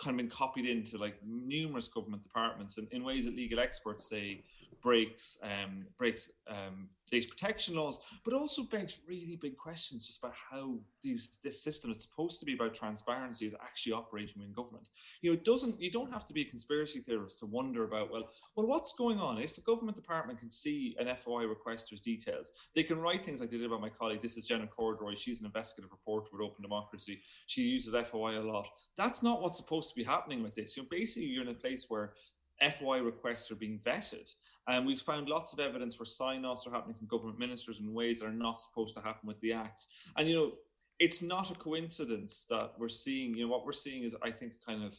kind 0.00 0.14
of 0.14 0.16
been 0.16 0.30
copied 0.30 0.66
into 0.66 0.98
like 0.98 1.16
numerous 1.24 1.88
government 1.88 2.22
departments 2.22 2.78
and 2.78 2.88
in 2.90 3.04
ways 3.04 3.24
that 3.26 3.36
legal 3.36 3.60
experts 3.60 4.08
say 4.08 4.42
breaks 4.82 5.38
um, 5.42 5.86
breaks 5.98 6.30
um, 6.48 6.88
data 7.10 7.26
protection 7.28 7.74
laws, 7.74 8.00
but 8.24 8.34
also 8.34 8.62
begs 8.62 8.98
really 9.06 9.36
big 9.36 9.56
questions 9.56 10.06
just 10.06 10.18
about 10.22 10.34
how 10.50 10.74
these 11.02 11.38
this 11.42 11.62
system 11.62 11.90
is 11.90 12.00
supposed 12.00 12.38
to 12.40 12.46
be 12.46 12.54
about 12.54 12.74
transparency 12.74 13.46
is 13.46 13.54
actually 13.60 13.92
operating 13.92 14.42
in 14.42 14.52
government. 14.52 14.88
You 15.22 15.30
know, 15.30 15.34
it 15.34 15.44
doesn't. 15.44 15.80
You 15.80 15.90
don't 15.90 16.12
have 16.12 16.24
to 16.26 16.32
be 16.32 16.42
a 16.42 16.44
conspiracy 16.44 17.00
theorist 17.00 17.40
to 17.40 17.46
wonder 17.46 17.84
about 17.84 18.10
well, 18.10 18.28
well, 18.56 18.66
what's 18.66 18.92
going 18.94 19.18
on 19.18 19.38
if 19.38 19.54
the 19.54 19.62
government 19.62 19.96
department 19.96 20.38
can 20.38 20.50
see 20.50 20.96
an 20.98 21.14
FOI 21.16 21.44
requester's 21.44 22.00
details? 22.00 22.52
They 22.74 22.82
can 22.82 22.98
write 22.98 23.24
things 23.24 23.40
like 23.40 23.50
they 23.50 23.58
did 23.58 23.66
about 23.66 23.80
my 23.80 23.90
colleague. 23.90 24.20
This 24.20 24.36
is 24.36 24.44
Jenna 24.44 24.66
Corderoy. 24.66 25.14
She's 25.16 25.40
an 25.40 25.46
investigative 25.46 25.90
reporter 25.90 26.28
with 26.32 26.42
Open 26.42 26.62
Democracy. 26.62 27.20
She 27.46 27.62
uses 27.62 27.94
FOI 28.08 28.38
a 28.38 28.40
lot. 28.40 28.68
That's 28.96 29.22
not 29.22 29.42
what's 29.42 29.58
supposed 29.58 29.90
to 29.90 29.96
be 29.96 30.04
happening 30.04 30.42
with 30.42 30.54
this. 30.54 30.76
You 30.76 30.84
know, 30.84 30.88
basically, 30.90 31.28
you're 31.28 31.42
in 31.42 31.48
a 31.48 31.54
place 31.54 31.86
where 31.88 32.12
FOI 32.60 33.00
requests 33.00 33.50
are 33.50 33.56
being 33.56 33.78
vetted. 33.78 34.30
And 34.70 34.86
we've 34.86 35.00
found 35.00 35.28
lots 35.28 35.52
of 35.52 35.58
evidence 35.58 35.98
where 35.98 36.06
sign 36.06 36.44
offs 36.44 36.66
are 36.66 36.70
happening 36.70 36.94
from 36.94 37.08
government 37.08 37.38
ministers 37.38 37.80
in 37.80 37.92
ways 37.92 38.20
that 38.20 38.26
are 38.26 38.32
not 38.32 38.60
supposed 38.60 38.94
to 38.94 39.00
happen 39.00 39.26
with 39.26 39.40
the 39.40 39.52
Act. 39.52 39.86
And, 40.16 40.28
you 40.28 40.34
know, 40.36 40.52
it's 41.00 41.22
not 41.22 41.50
a 41.50 41.54
coincidence 41.54 42.46
that 42.50 42.72
we're 42.78 42.88
seeing, 42.88 43.34
you 43.34 43.46
know, 43.46 43.50
what 43.50 43.66
we're 43.66 43.72
seeing 43.72 44.04
is, 44.04 44.14
I 44.22 44.30
think, 44.30 44.52
kind 44.64 44.84
of 44.84 44.98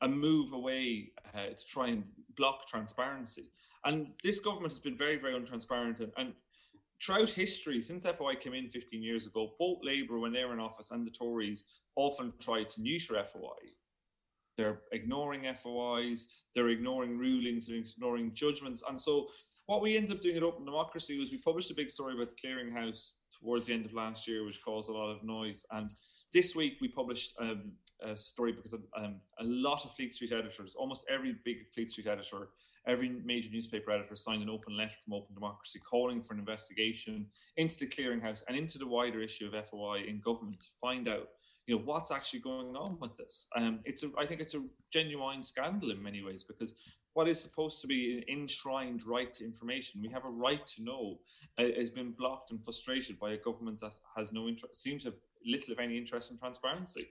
a 0.00 0.08
move 0.08 0.52
away 0.52 1.12
uh, 1.34 1.54
to 1.56 1.66
try 1.66 1.88
and 1.88 2.04
block 2.36 2.66
transparency. 2.66 3.52
And 3.84 4.08
this 4.24 4.40
government 4.40 4.72
has 4.72 4.80
been 4.80 4.96
very, 4.96 5.16
very 5.16 5.38
untransparent. 5.38 6.00
And, 6.00 6.12
and 6.16 6.32
throughout 7.00 7.30
history, 7.30 7.80
since 7.80 8.04
FOI 8.04 8.34
came 8.36 8.54
in 8.54 8.68
15 8.68 9.02
years 9.02 9.28
ago, 9.28 9.52
both 9.56 9.78
Labour, 9.84 10.18
when 10.18 10.32
they 10.32 10.44
were 10.44 10.52
in 10.54 10.60
office, 10.60 10.90
and 10.90 11.06
the 11.06 11.10
Tories 11.12 11.66
often 11.94 12.32
tried 12.40 12.70
to 12.70 12.82
neuter 12.82 13.22
FOI 13.22 13.70
they're 14.56 14.80
ignoring 14.92 15.42
FOIs, 15.54 16.28
they're 16.54 16.68
ignoring 16.68 17.18
rulings, 17.18 17.66
they're 17.66 17.78
ignoring 17.78 18.32
judgments. 18.34 18.82
And 18.88 19.00
so 19.00 19.28
what 19.66 19.82
we 19.82 19.96
ended 19.96 20.16
up 20.16 20.22
doing 20.22 20.36
at 20.36 20.42
Open 20.42 20.64
Democracy 20.64 21.18
was 21.18 21.30
we 21.30 21.38
published 21.38 21.70
a 21.70 21.74
big 21.74 21.90
story 21.90 22.14
about 22.14 22.30
the 22.30 22.48
clearinghouse 22.48 23.14
towards 23.38 23.66
the 23.66 23.74
end 23.74 23.86
of 23.86 23.94
last 23.94 24.28
year, 24.28 24.44
which 24.44 24.62
caused 24.64 24.88
a 24.88 24.92
lot 24.92 25.10
of 25.10 25.22
noise. 25.22 25.64
And 25.70 25.90
this 26.32 26.56
week 26.56 26.78
we 26.80 26.88
published 26.88 27.34
um, 27.40 27.72
a 28.02 28.16
story 28.16 28.52
because 28.52 28.74
um, 28.96 29.16
a 29.38 29.44
lot 29.44 29.84
of 29.84 29.92
Fleet 29.92 30.14
Street 30.14 30.32
editors, 30.32 30.74
almost 30.76 31.04
every 31.10 31.36
big 31.44 31.72
Fleet 31.72 31.90
Street 31.90 32.06
editor, 32.06 32.48
every 32.86 33.10
major 33.24 33.50
newspaper 33.52 33.92
editor 33.92 34.16
signed 34.16 34.42
an 34.42 34.50
open 34.50 34.76
letter 34.76 34.96
from 35.04 35.14
Open 35.14 35.34
Democracy 35.34 35.78
calling 35.78 36.22
for 36.22 36.34
an 36.34 36.40
investigation 36.40 37.26
into 37.56 37.78
the 37.78 37.86
clearinghouse 37.86 38.42
and 38.48 38.56
into 38.56 38.78
the 38.78 38.86
wider 38.86 39.22
issue 39.22 39.46
of 39.46 39.68
FOI 39.68 40.04
in 40.08 40.20
government 40.20 40.60
to 40.60 40.68
find 40.80 41.08
out 41.08 41.28
you 41.66 41.76
know 41.76 41.82
what's 41.84 42.10
actually 42.10 42.40
going 42.40 42.74
on 42.76 42.98
with 43.00 43.16
this? 43.16 43.48
Um, 43.56 43.80
it's 43.84 44.02
a 44.02 44.10
i 44.18 44.26
think 44.26 44.40
it's 44.40 44.54
a 44.54 44.62
genuine 44.92 45.42
scandal 45.42 45.90
in 45.90 46.02
many 46.02 46.22
ways 46.22 46.44
because 46.44 46.74
what 47.14 47.28
is 47.28 47.40
supposed 47.40 47.80
to 47.82 47.86
be 47.86 48.18
an 48.18 48.40
enshrined 48.40 49.04
right 49.04 49.32
to 49.34 49.44
information 49.44 50.00
we 50.02 50.08
have 50.08 50.24
a 50.24 50.30
right 50.30 50.66
to 50.66 50.82
know 50.82 51.18
uh, 51.58 51.64
has 51.76 51.90
been 51.90 52.12
blocked 52.12 52.50
and 52.50 52.64
frustrated 52.64 53.18
by 53.18 53.32
a 53.32 53.36
government 53.36 53.80
that 53.80 53.94
has 54.16 54.32
no 54.32 54.48
interest 54.48 54.80
seems 54.80 55.02
to 55.02 55.10
have 55.10 55.18
little 55.44 55.72
of 55.72 55.78
any 55.78 55.98
interest 55.98 56.30
in 56.30 56.38
transparency. 56.38 57.08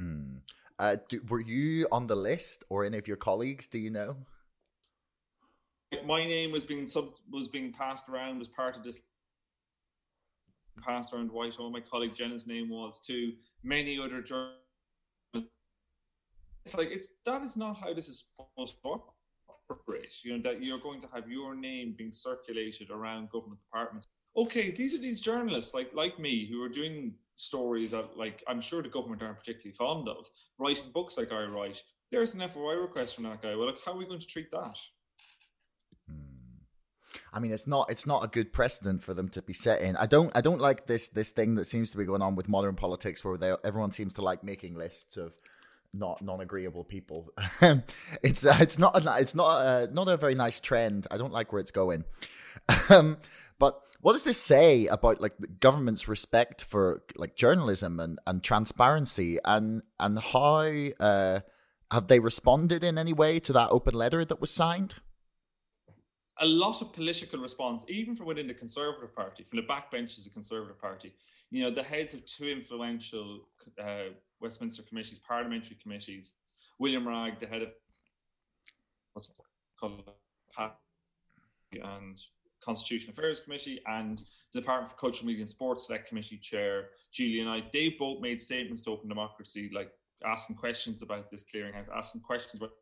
Mm. 0.00 0.40
uh, 0.78 0.96
do, 1.08 1.20
were 1.28 1.40
you 1.40 1.88
on 1.90 2.06
the 2.06 2.16
list 2.16 2.64
or 2.68 2.84
any 2.84 2.98
of 2.98 3.08
your 3.08 3.16
colleagues 3.16 3.66
do 3.66 3.78
you 3.78 3.90
know? 3.90 4.16
My 6.04 6.26
name 6.26 6.52
was 6.52 6.64
being 6.64 6.86
sub 6.86 7.12
was 7.30 7.48
being 7.48 7.72
passed 7.72 8.08
around 8.08 8.40
as 8.42 8.48
part 8.48 8.76
of 8.76 8.84
this 8.84 9.02
passed 10.82 11.12
around 11.12 11.30
Whitehall. 11.30 11.70
My 11.70 11.80
colleague 11.80 12.14
Jenna's 12.14 12.46
name 12.46 12.68
was 12.68 13.00
too. 13.00 13.32
Many 13.62 13.98
other 13.98 14.22
journalists. 14.22 14.60
It's 16.64 16.76
like 16.76 16.90
it's 16.90 17.12
that 17.24 17.42
is 17.42 17.56
not 17.56 17.78
how 17.78 17.94
this 17.94 18.08
is 18.08 18.24
supposed 18.36 18.76
to 18.82 19.00
operate. 19.70 20.12
You 20.22 20.36
know 20.36 20.42
that 20.42 20.62
you're 20.62 20.78
going 20.78 21.00
to 21.00 21.08
have 21.14 21.28
your 21.28 21.54
name 21.54 21.94
being 21.96 22.12
circulated 22.12 22.90
around 22.90 23.30
government 23.30 23.60
departments. 23.60 24.08
Okay, 24.36 24.70
these 24.70 24.94
are 24.94 24.98
these 24.98 25.20
journalists 25.20 25.74
like 25.74 25.90
like 25.94 26.18
me 26.18 26.46
who 26.46 26.62
are 26.62 26.68
doing 26.68 27.14
stories 27.36 27.92
that 27.92 28.16
like 28.16 28.42
I'm 28.48 28.60
sure 28.60 28.82
the 28.82 28.88
government 28.88 29.22
aren't 29.22 29.38
particularly 29.38 29.72
fond 29.72 30.08
of, 30.08 30.28
writing 30.58 30.90
books 30.92 31.16
like 31.16 31.32
I 31.32 31.44
write. 31.44 31.82
There's 32.10 32.34
an 32.34 32.48
FOI 32.48 32.74
request 32.74 33.14
from 33.14 33.24
that 33.24 33.42
guy. 33.42 33.56
Well, 33.56 33.66
like, 33.66 33.84
how 33.84 33.92
are 33.92 33.96
we 33.96 34.06
going 34.06 34.20
to 34.20 34.26
treat 34.26 34.50
that? 34.52 34.78
I 37.36 37.38
mean, 37.38 37.52
it's 37.52 37.66
not 37.66 37.90
it's 37.90 38.06
not 38.06 38.24
a 38.24 38.28
good 38.28 38.50
precedent 38.50 39.02
for 39.02 39.12
them 39.12 39.28
to 39.28 39.42
be 39.42 39.52
setting. 39.52 39.94
I 39.96 40.06
don't 40.06 40.32
I 40.34 40.40
don't 40.40 40.58
like 40.58 40.86
this 40.86 41.06
this 41.08 41.32
thing 41.32 41.54
that 41.56 41.66
seems 41.66 41.90
to 41.90 41.98
be 41.98 42.06
going 42.06 42.22
on 42.22 42.34
with 42.34 42.48
modern 42.48 42.76
politics, 42.76 43.22
where 43.22 43.36
they, 43.36 43.54
everyone 43.62 43.92
seems 43.92 44.14
to 44.14 44.22
like 44.22 44.42
making 44.42 44.74
lists 44.74 45.18
of 45.18 45.34
not 45.92 46.22
non-agreeable 46.22 46.84
people. 46.84 47.34
it's 48.22 48.46
uh, 48.46 48.56
it's 48.58 48.78
not 48.78 49.04
a, 49.04 49.18
it's 49.20 49.34
not 49.34 49.60
a, 49.60 49.92
not 49.92 50.08
a 50.08 50.16
very 50.16 50.34
nice 50.34 50.60
trend. 50.60 51.06
I 51.10 51.18
don't 51.18 51.32
like 51.32 51.52
where 51.52 51.60
it's 51.60 51.70
going. 51.70 52.04
Um, 52.88 53.18
but 53.58 53.82
what 54.00 54.14
does 54.14 54.24
this 54.24 54.40
say 54.40 54.86
about 54.86 55.20
like 55.20 55.36
the 55.38 55.46
government's 55.46 56.08
respect 56.08 56.62
for 56.62 57.02
like 57.16 57.36
journalism 57.36 58.00
and, 58.00 58.18
and 58.26 58.42
transparency 58.42 59.38
and 59.44 59.82
and 60.00 60.18
how 60.18 60.60
uh, 60.98 61.40
have 61.90 62.06
they 62.08 62.18
responded 62.18 62.82
in 62.82 62.96
any 62.96 63.12
way 63.12 63.38
to 63.40 63.52
that 63.52 63.68
open 63.70 63.94
letter 63.94 64.24
that 64.24 64.40
was 64.40 64.50
signed? 64.50 64.94
A 66.40 66.46
lot 66.46 66.82
of 66.82 66.92
political 66.92 67.38
response, 67.40 67.86
even 67.88 68.14
from 68.14 68.26
within 68.26 68.46
the 68.46 68.54
Conservative 68.54 69.14
Party, 69.14 69.42
from 69.42 69.56
the 69.56 69.66
backbenches 69.66 70.18
of 70.18 70.24
the 70.24 70.30
Conservative 70.30 70.78
Party. 70.80 71.14
You 71.50 71.64
know, 71.64 71.70
the 71.70 71.82
heads 71.82 72.12
of 72.12 72.26
two 72.26 72.48
influential 72.48 73.48
uh, 73.82 74.10
Westminster 74.40 74.82
committees, 74.82 75.18
parliamentary 75.26 75.76
committees, 75.82 76.34
William 76.78 77.08
Wragg, 77.08 77.40
the 77.40 77.46
head 77.46 77.62
of 77.62 77.68
what's 79.14 79.30
called 79.80 80.02
and 81.72 82.20
Constitution 82.64 83.10
Affairs 83.10 83.40
Committee, 83.40 83.80
and 83.86 84.22
the 84.52 84.60
Department 84.60 84.90
for 84.90 84.96
Culture, 84.96 85.26
Media 85.26 85.42
and 85.42 85.48
Sports 85.48 85.86
Select 85.86 86.08
Committee 86.08 86.38
Chair, 86.38 86.88
Julian 87.12 87.46
Knight, 87.46 87.70
they 87.72 87.90
both 87.98 88.20
made 88.20 88.40
statements 88.40 88.82
to 88.82 88.90
Open 88.90 89.08
Democracy, 89.08 89.70
like 89.74 89.90
asking 90.24 90.56
questions 90.56 91.02
about 91.02 91.30
this 91.30 91.44
clearinghouse, 91.44 91.88
asking 91.94 92.22
questions 92.22 92.54
about 92.54 92.72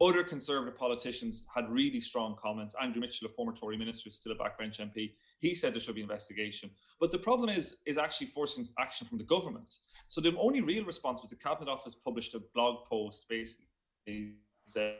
other 0.00 0.22
Conservative 0.22 0.76
politicians 0.76 1.46
had 1.54 1.70
really 1.70 2.00
strong 2.00 2.36
comments. 2.40 2.74
Andrew 2.80 3.00
Mitchell, 3.00 3.28
a 3.28 3.30
former 3.30 3.52
Tory 3.52 3.78
minister, 3.78 4.08
is 4.08 4.16
still 4.16 4.32
a 4.32 4.36
backbench 4.36 4.78
MP, 4.78 5.12
he 5.38 5.54
said 5.54 5.72
there 5.72 5.80
should 5.80 5.94
be 5.94 6.02
investigation. 6.02 6.70
But 7.00 7.10
the 7.10 7.18
problem 7.18 7.48
is, 7.48 7.78
is 7.86 7.96
actually 7.96 8.26
forcing 8.28 8.66
action 8.78 9.06
from 9.06 9.18
the 9.18 9.24
government. 9.24 9.74
So 10.08 10.20
the 10.20 10.36
only 10.38 10.60
real 10.60 10.84
response 10.84 11.20
was 11.22 11.30
the 11.30 11.36
Cabinet 11.36 11.70
Office 11.70 11.94
published 11.94 12.34
a 12.34 12.40
blog 12.54 12.84
post 12.88 13.28
basically 13.28 13.66
said 14.66 14.96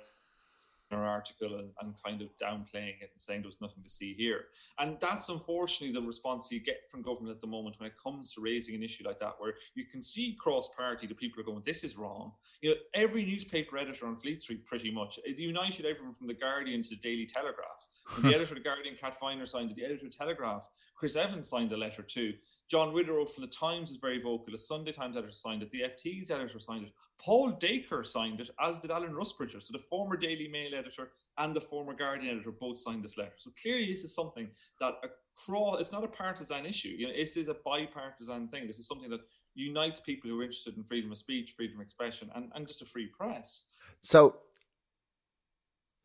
article 0.92 1.58
and, 1.58 1.70
and, 1.80 1.94
kind 2.04 2.22
of 2.22 2.28
downplaying 2.40 3.00
it 3.00 3.10
and 3.12 3.20
saying 3.20 3.42
there 3.42 3.48
was 3.48 3.60
nothing 3.60 3.82
to 3.82 3.88
see 3.88 4.14
here. 4.14 4.46
And 4.78 4.96
that's 5.00 5.28
unfortunately 5.28 5.98
the 5.98 6.06
response 6.06 6.48
you 6.50 6.60
get 6.60 6.88
from 6.90 7.02
government 7.02 7.34
at 7.34 7.40
the 7.40 7.46
moment 7.46 7.76
when 7.78 7.88
it 7.88 7.94
comes 8.02 8.32
to 8.34 8.40
raising 8.40 8.74
an 8.74 8.82
issue 8.82 9.04
like 9.04 9.18
that, 9.20 9.34
where 9.38 9.54
you 9.74 9.84
can 9.84 10.00
see 10.00 10.36
cross 10.38 10.68
party 10.76 11.06
the 11.06 11.14
people 11.14 11.40
are 11.40 11.44
going, 11.44 11.62
this 11.66 11.82
is 11.82 11.96
wrong. 11.96 12.32
You 12.60 12.70
know, 12.70 12.76
every 12.94 13.24
newspaper 13.24 13.76
editor 13.78 14.06
on 14.06 14.16
Fleet 14.16 14.42
Street 14.42 14.64
pretty 14.66 14.90
much 14.90 15.18
uh, 15.18 15.22
it 15.30 15.38
united 15.38 15.86
everyone 15.86 16.14
from 16.14 16.26
the 16.26 16.34
Guardian 16.34 16.82
to 16.82 16.90
the 16.90 16.96
Daily 16.96 17.26
Telegraph. 17.26 17.88
The 18.18 18.28
editor 18.28 18.54
of 18.54 18.62
the 18.62 18.68
Guardian, 18.68 18.94
Kath 18.98 19.18
Viner, 19.20 19.46
signed 19.46 19.70
it. 19.70 19.76
The 19.76 19.84
editor 19.84 20.06
of 20.06 20.16
Telegraph, 20.16 20.68
Chris 20.94 21.16
Evans, 21.16 21.48
signed 21.48 21.70
the 21.70 21.76
letter 21.76 22.02
too. 22.02 22.34
John 22.68 22.92
Witherow 22.92 23.28
from 23.28 23.42
the 23.42 23.50
Times 23.50 23.90
was 23.90 24.00
very 24.00 24.20
vocal. 24.20 24.46
The 24.50 24.58
Sunday 24.58 24.92
Times 24.92 25.16
editor 25.16 25.32
signed 25.32 25.62
it. 25.62 25.70
The 25.70 25.82
FT's 25.82 26.30
editor 26.30 26.58
signed 26.58 26.86
it. 26.86 26.92
Paul 27.18 27.52
Dacre 27.52 28.02
signed 28.02 28.40
it, 28.40 28.50
as 28.60 28.80
did 28.80 28.90
Alan 28.90 29.12
Rusbridger. 29.12 29.62
So 29.62 29.72
the 29.72 29.78
former 29.78 30.16
Daily 30.16 30.48
Mail 30.48 30.74
editor 30.74 31.10
and 31.38 31.54
the 31.54 31.60
former 31.60 31.94
Guardian 31.94 32.34
editor 32.34 32.52
both 32.52 32.78
signed 32.78 33.04
this 33.04 33.16
letter. 33.16 33.34
So 33.36 33.50
clearly, 33.60 33.86
this 33.86 34.04
is 34.04 34.14
something 34.14 34.48
that 34.80 34.94
across, 35.02 35.80
it's 35.80 35.92
not 35.92 36.04
a 36.04 36.08
partisan 36.08 36.66
issue. 36.66 36.88
You 36.88 37.08
know, 37.08 37.14
this 37.14 37.36
is 37.36 37.48
a 37.48 37.56
bipartisan 37.64 38.48
thing. 38.48 38.66
This 38.66 38.78
is 38.78 38.88
something 38.88 39.10
that 39.10 39.20
unites 39.54 40.00
people 40.00 40.30
who 40.30 40.40
are 40.40 40.42
interested 40.42 40.76
in 40.76 40.84
freedom 40.84 41.10
of 41.12 41.18
speech, 41.18 41.52
freedom 41.52 41.78
of 41.78 41.82
expression, 41.82 42.30
and, 42.34 42.50
and 42.54 42.66
just 42.66 42.82
a 42.82 42.84
free 42.84 43.06
press. 43.06 43.68
So 44.02 44.36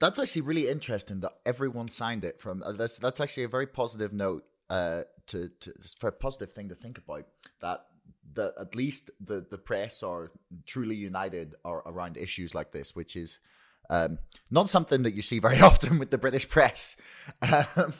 that's 0.01 0.19
actually 0.19 0.41
really 0.41 0.67
interesting 0.67 1.19
that 1.21 1.33
everyone 1.45 1.87
signed 1.87 2.25
it 2.25 2.41
from. 2.41 2.63
Uh, 2.63 2.73
that's 2.73 2.97
that's 2.97 3.21
actually 3.21 3.43
a 3.43 3.47
very 3.47 3.67
positive 3.67 4.11
note 4.11 4.43
uh, 4.69 5.03
to, 5.27 5.49
to 5.61 5.73
for 5.97 6.07
a 6.07 6.11
positive 6.11 6.51
thing 6.53 6.67
to 6.69 6.75
think 6.75 6.97
about 6.97 7.27
that 7.61 7.85
that 8.33 8.53
at 8.59 8.75
least 8.75 9.11
the 9.19 9.45
the 9.49 9.57
press 9.57 10.01
are 10.01 10.31
truly 10.65 10.95
united 10.95 11.53
are 11.63 11.83
around 11.85 12.17
issues 12.17 12.55
like 12.55 12.71
this, 12.71 12.95
which 12.95 13.15
is 13.15 13.37
um, 13.91 14.17
not 14.49 14.69
something 14.69 15.03
that 15.03 15.13
you 15.13 15.21
see 15.21 15.39
very 15.39 15.59
often 15.69 15.99
with 15.99 16.09
the 16.09 16.17
British 16.17 16.49
press. 16.49 16.97
Um, 17.41 17.93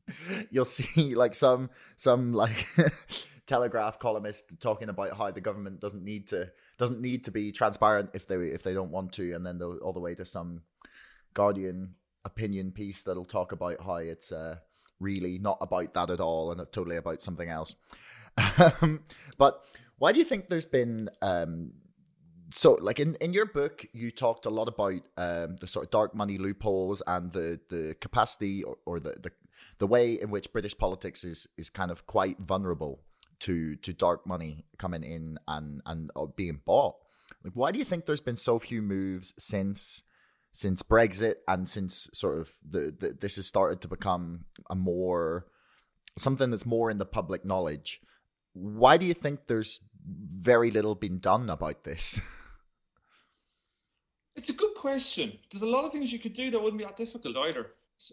you'll 0.50 0.64
see 0.64 1.14
like 1.14 1.34
some 1.34 1.68
some 1.96 2.32
like 2.32 2.66
Telegraph 3.46 3.98
columnist 3.98 4.60
talking 4.60 4.88
about 4.88 5.16
how 5.18 5.30
the 5.30 5.42
government 5.42 5.80
doesn't 5.80 6.04
need 6.04 6.28
to 6.28 6.50
doesn't 6.78 7.02
need 7.02 7.24
to 7.24 7.30
be 7.30 7.52
transparent 7.52 8.10
if 8.14 8.26
they 8.26 8.36
if 8.36 8.62
they 8.62 8.72
don't 8.72 8.90
want 8.90 9.12
to, 9.12 9.34
and 9.34 9.44
then 9.44 9.60
all 9.60 9.92
the 9.92 10.00
way 10.00 10.14
to 10.14 10.24
some 10.24 10.62
Guardian 11.38 11.94
opinion 12.24 12.72
piece 12.72 13.02
that'll 13.02 13.24
talk 13.24 13.52
about 13.52 13.80
how 13.80 13.96
it's 13.96 14.32
uh, 14.32 14.56
really 14.98 15.38
not 15.38 15.58
about 15.60 15.94
that 15.94 16.10
at 16.10 16.20
all 16.20 16.50
and 16.50 16.60
totally 16.72 16.96
about 16.96 17.22
something 17.22 17.48
else. 17.48 17.76
Um, 18.58 19.00
but 19.36 19.64
why 19.98 20.12
do 20.12 20.18
you 20.18 20.24
think 20.24 20.48
there's 20.48 20.72
been 20.80 21.10
um, 21.22 21.72
so 22.52 22.78
like 22.80 22.98
in, 23.00 23.16
in 23.20 23.32
your 23.32 23.46
book 23.46 23.86
you 23.92 24.10
talked 24.10 24.46
a 24.46 24.50
lot 24.50 24.68
about 24.68 25.00
um, 25.16 25.56
the 25.60 25.66
sort 25.66 25.86
of 25.86 25.90
dark 25.90 26.14
money 26.14 26.38
loopholes 26.38 27.02
and 27.06 27.32
the 27.32 27.60
the 27.68 27.96
capacity 28.00 28.62
or, 28.62 28.76
or 28.86 29.00
the, 29.00 29.14
the 29.20 29.32
the 29.78 29.86
way 29.86 30.12
in 30.12 30.30
which 30.30 30.52
British 30.52 30.76
politics 30.76 31.24
is 31.24 31.48
is 31.56 31.70
kind 31.70 31.90
of 31.90 32.06
quite 32.06 32.38
vulnerable 32.38 33.00
to 33.40 33.76
to 33.76 33.92
dark 33.92 34.26
money 34.26 34.64
coming 34.76 35.02
in 35.02 35.38
and 35.46 35.82
and 35.86 36.10
being 36.36 36.60
bought. 36.64 36.96
Like, 37.44 37.54
why 37.54 37.72
do 37.72 37.78
you 37.78 37.84
think 37.84 38.06
there's 38.06 38.20
been 38.20 38.36
so 38.36 38.58
few 38.58 38.82
moves 38.82 39.34
since 39.38 40.02
since 40.52 40.82
Brexit 40.82 41.36
and 41.46 41.68
since 41.68 42.08
sort 42.12 42.38
of 42.38 42.50
the, 42.68 42.94
the 42.98 43.16
this 43.20 43.36
has 43.36 43.46
started 43.46 43.80
to 43.82 43.88
become 43.88 44.44
a 44.68 44.74
more 44.74 45.46
something 46.16 46.50
that's 46.50 46.66
more 46.66 46.90
in 46.90 46.98
the 46.98 47.06
public 47.06 47.44
knowledge? 47.44 48.00
Why 48.52 48.96
do 48.96 49.06
you 49.06 49.14
think 49.14 49.46
there's 49.46 49.80
very 50.04 50.70
little 50.70 50.94
been 50.94 51.18
done 51.18 51.48
about 51.50 51.84
this? 51.84 52.20
It's 54.38 54.50
a 54.50 54.52
good 54.52 54.74
question. 54.76 55.36
There's 55.50 55.62
a 55.62 55.66
lot 55.66 55.84
of 55.84 55.90
things 55.90 56.12
you 56.12 56.20
could 56.20 56.32
do 56.32 56.48
that 56.52 56.60
wouldn't 56.60 56.78
be 56.78 56.84
that 56.84 56.94
difficult 56.94 57.36
either. 57.36 57.72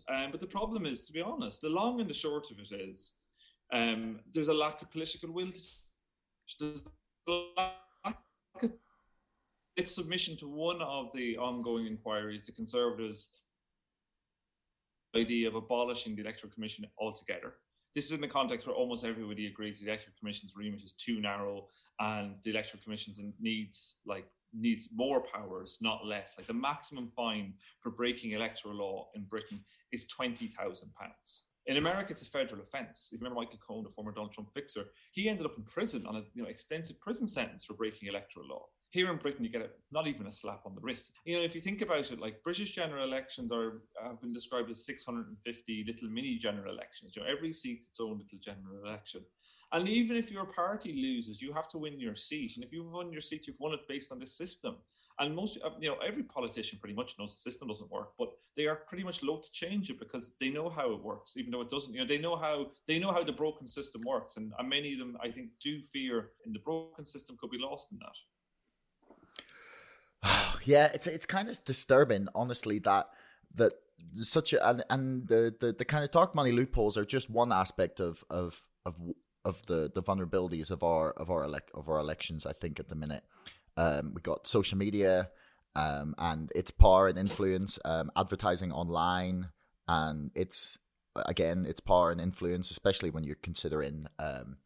Um, 0.09 0.31
but 0.31 0.39
the 0.39 0.47
problem 0.47 0.87
is, 0.87 1.05
to 1.05 1.13
be 1.13 1.21
honest, 1.21 1.61
the 1.61 1.69
long 1.69 2.01
and 2.01 2.09
the 2.09 2.15
short 2.15 2.49
of 2.49 2.57
it 2.57 2.71
is 2.71 3.17
um, 3.71 4.21
there's 4.33 4.47
a 4.47 4.53
lack 4.53 4.81
of 4.81 4.89
political 4.89 5.31
will. 5.31 5.51
There's 6.59 6.81
a 7.27 7.31
lack 7.55 8.17
of 8.63 8.71
its 9.75 9.93
submission 9.93 10.37
to 10.37 10.47
one 10.47 10.81
of 10.81 11.11
the 11.13 11.37
ongoing 11.37 11.85
inquiries, 11.85 12.45
the 12.45 12.51
Conservatives' 12.51 13.41
idea 15.15 15.47
of 15.47 15.55
abolishing 15.55 16.15
the 16.15 16.21
Electoral 16.21 16.51
Commission 16.53 16.85
altogether. 16.99 17.55
This 17.93 18.05
is 18.05 18.11
in 18.11 18.21
the 18.21 18.27
context 18.27 18.67
where 18.67 18.75
almost 18.75 19.05
everybody 19.05 19.47
agrees 19.47 19.79
the 19.79 19.87
Electoral 19.87 20.15
Commission's 20.19 20.53
remit 20.55 20.83
is 20.83 20.93
too 20.93 21.21
narrow 21.21 21.67
and 21.99 22.35
the 22.43 22.51
Electoral 22.51 22.83
Commission 22.83 23.33
needs 23.39 23.97
like 24.05 24.27
needs 24.57 24.89
more 24.93 25.21
powers, 25.21 25.79
not 25.81 26.05
less. 26.05 26.35
Like 26.37 26.47
the 26.47 26.53
maximum 26.53 27.11
fine 27.15 27.53
for 27.81 27.91
breaking 27.91 28.31
electoral 28.31 28.75
law 28.75 29.09
in 29.15 29.23
Britain 29.23 29.59
is 29.91 30.05
twenty 30.07 30.47
thousand 30.47 30.93
pounds. 30.93 31.47
In 31.67 31.77
America, 31.77 32.11
it's 32.11 32.21
a 32.21 32.25
federal 32.25 32.61
offence. 32.61 33.09
If 33.11 33.19
you 33.19 33.23
remember 33.23 33.41
Michael 33.41 33.59
Cohen, 33.65 33.83
the 33.83 33.89
former 33.89 34.11
Donald 34.11 34.33
Trump 34.33 34.49
fixer, 34.53 34.85
he 35.11 35.27
ended 35.27 35.45
up 35.45 35.57
in 35.57 35.63
prison 35.63 36.05
on 36.05 36.15
a 36.15 36.23
you 36.33 36.43
know 36.43 36.49
extensive 36.49 36.99
prison 36.99 37.27
sentence 37.27 37.65
for 37.65 37.73
breaking 37.73 38.07
electoral 38.07 38.47
law. 38.47 38.65
Here 38.91 39.11
in 39.11 39.17
Britain, 39.17 39.43
you 39.43 39.49
get 39.49 39.61
a, 39.61 39.69
not 39.91 40.07
even 40.07 40.27
a 40.27 40.31
slap 40.31 40.61
on 40.65 40.73
the 40.73 40.81
wrist. 40.81 41.17
You 41.25 41.37
know, 41.37 41.43
if 41.43 41.53
you 41.53 41.61
think 41.61 41.81
about 41.81 42.09
it, 42.09 42.19
like 42.19 42.43
British 42.43 42.73
general 42.73 43.03
elections 43.03 43.51
are 43.51 43.81
have 44.01 44.21
been 44.21 44.31
described 44.31 44.69
as 44.69 44.85
650 44.85 45.83
little 45.85 46.09
mini 46.09 46.37
general 46.37 46.73
elections. 46.73 47.15
You 47.15 47.23
know, 47.23 47.29
every 47.29 47.51
seat's 47.51 47.87
its 47.87 47.99
own 47.99 48.19
little 48.19 48.39
general 48.39 48.85
election. 48.85 49.21
And 49.71 49.89
even 49.89 50.15
if 50.15 50.31
your 50.31 50.45
party 50.45 50.93
loses, 50.93 51.41
you 51.41 51.51
have 51.51 51.67
to 51.69 51.77
win 51.77 51.99
your 51.99 52.15
seat. 52.15 52.53
And 52.55 52.63
if 52.63 52.71
you've 52.71 52.93
won 52.93 53.11
your 53.11 53.21
seat, 53.21 53.47
you've 53.47 53.59
won 53.59 53.73
it 53.73 53.87
based 53.89 54.11
on 54.11 54.19
this 54.19 54.37
system. 54.37 54.75
And 55.19 55.33
most, 55.33 55.57
uh, 55.63 55.69
you 55.79 55.89
know, 55.89 55.95
every 56.05 56.23
politician 56.23 56.77
pretty 56.79 56.95
much 56.95 57.17
knows 57.17 57.35
the 57.35 57.39
system 57.39 57.69
doesn't 57.69 57.89
work, 57.89 58.09
but 58.19 58.29
they 58.57 58.67
are 58.67 58.75
pretty 58.75 59.03
much 59.03 59.23
loath 59.23 59.43
to 59.43 59.51
change 59.51 59.89
it 59.89 59.97
because 59.97 60.33
they 60.39 60.49
know 60.49 60.69
how 60.69 60.91
it 60.91 61.01
works, 61.01 61.37
even 61.37 61.51
though 61.51 61.61
it 61.61 61.69
doesn't. 61.69 61.93
You 61.93 62.01
know, 62.01 62.07
they 62.07 62.17
know 62.17 62.35
how 62.35 62.71
they 62.85 62.99
know 62.99 63.13
how 63.13 63.23
the 63.23 63.31
broken 63.31 63.65
system 63.65 64.01
works, 64.05 64.35
and, 64.35 64.51
and 64.59 64.69
many 64.69 64.91
of 64.91 64.99
them, 64.99 65.17
I 65.23 65.31
think, 65.31 65.51
do 65.61 65.81
fear 65.81 66.31
in 66.45 66.51
the 66.51 66.59
broken 66.59 67.05
system 67.05 67.37
could 67.39 67.49
be 67.49 67.57
lost 67.57 67.93
in 67.93 67.99
that. 67.99 68.15
yeah, 70.63 70.91
it's 70.93 71.07
it's 71.07 71.25
kind 71.25 71.49
of 71.49 71.63
disturbing, 71.63 72.27
honestly, 72.35 72.79
that 72.79 73.09
that 73.53 73.73
such 74.15 74.53
a 74.53 74.67
and, 74.67 74.83
and 74.89 75.27
the, 75.27 75.53
the 75.59 75.73
the 75.73 75.85
kind 75.85 76.03
of 76.03 76.11
dark 76.11 76.35
money 76.35 76.51
loopholes 76.51 76.97
are 76.97 77.05
just 77.05 77.29
one 77.29 77.51
aspect 77.51 77.99
of 77.99 78.23
of 78.29 78.61
of 78.85 78.95
of 79.43 79.65
the 79.67 79.91
the 79.93 80.03
vulnerabilities 80.03 80.71
of 80.71 80.83
our 80.83 81.11
of 81.11 81.29
our 81.29 81.43
elect 81.43 81.71
of 81.73 81.87
our 81.87 81.99
elections. 81.99 82.45
I 82.45 82.53
think 82.53 82.79
at 82.79 82.89
the 82.89 82.95
minute, 82.95 83.23
um, 83.77 84.13
we 84.13 84.21
got 84.21 84.47
social 84.47 84.77
media, 84.77 85.29
um, 85.75 86.15
and 86.17 86.51
its 86.55 86.71
power 86.71 87.07
and 87.07 87.17
influence, 87.17 87.79
um, 87.85 88.11
advertising 88.15 88.71
online, 88.71 89.49
and 89.87 90.31
it's 90.35 90.77
again 91.15 91.65
its 91.65 91.79
power 91.79 92.11
and 92.11 92.19
influence, 92.19 92.71
especially 92.71 93.09
when 93.09 93.23
you're 93.23 93.37
considering 93.41 94.07
um, 94.19 94.57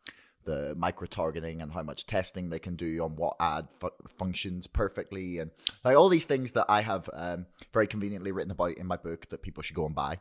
the 0.46 0.74
micro 0.78 1.08
targeting 1.08 1.62
and 1.62 1.72
how 1.72 1.84
much 1.84 2.06
testing 2.06 2.50
they 2.50 2.60
can 2.60 2.76
do 2.76 3.04
on 3.04 3.16
what 3.16 3.36
ad 3.40 3.68
fu- 3.80 3.90
functions 4.18 4.68
perfectly, 4.68 5.40
and 5.40 5.52
like 5.84 5.96
all 5.96 6.10
these 6.10 6.26
things 6.26 6.52
that 6.52 6.66
I 6.70 6.82
have 6.82 7.10
um, 7.14 7.46
very 7.74 7.88
conveniently 7.88 8.32
written 8.32 8.52
about 8.52 8.78
in 8.78 8.88
my 8.88 8.98
book 8.98 9.28
that 9.30 9.42
people 9.42 9.64
should 9.64 9.76
go 9.76 9.86
and 9.86 9.96
buy 9.96 10.20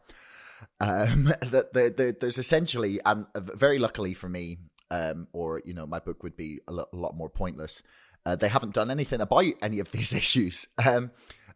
um, 0.81 1.25
that 1.43 1.73
the, 1.73 1.93
the, 1.97 2.17
there's 2.21 2.39
essentially, 2.39 3.01
and 3.05 3.27
very 3.35 3.79
luckily 3.79 4.15
for 4.15 4.29
me, 4.29 4.59
um, 4.91 5.29
or 5.33 5.61
you 5.65 5.75
know, 5.75 5.87
my 5.87 5.99
book 5.99 6.23
would 6.23 6.37
be 6.37 6.61
a 6.67 6.73
lot, 6.73 6.89
a 6.93 6.97
lot 6.97 7.17
more 7.17 7.29
pointless. 7.29 7.83
Uh, 8.25 8.37
they 8.37 8.49
haven't 8.49 8.75
done 8.75 8.91
anything 8.91 9.21
about 9.21 9.45
any 9.63 9.79
of 9.79 9.93
these 9.93 10.13
issues. 10.23 10.67
Um, 10.85 11.11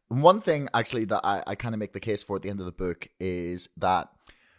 one 0.09 0.41
thing 0.41 0.69
actually 0.75 1.07
that 1.07 1.23
I, 1.25 1.43
I 1.47 1.55
kind 1.55 1.75
of 1.75 1.79
make 1.79 1.95
the 1.95 2.01
case 2.01 2.23
for 2.23 2.37
at 2.37 2.43
the 2.43 2.51
end 2.51 2.61
of 2.61 2.67
the 2.67 2.73
book 2.73 3.09
is 3.19 3.69
that 3.79 4.09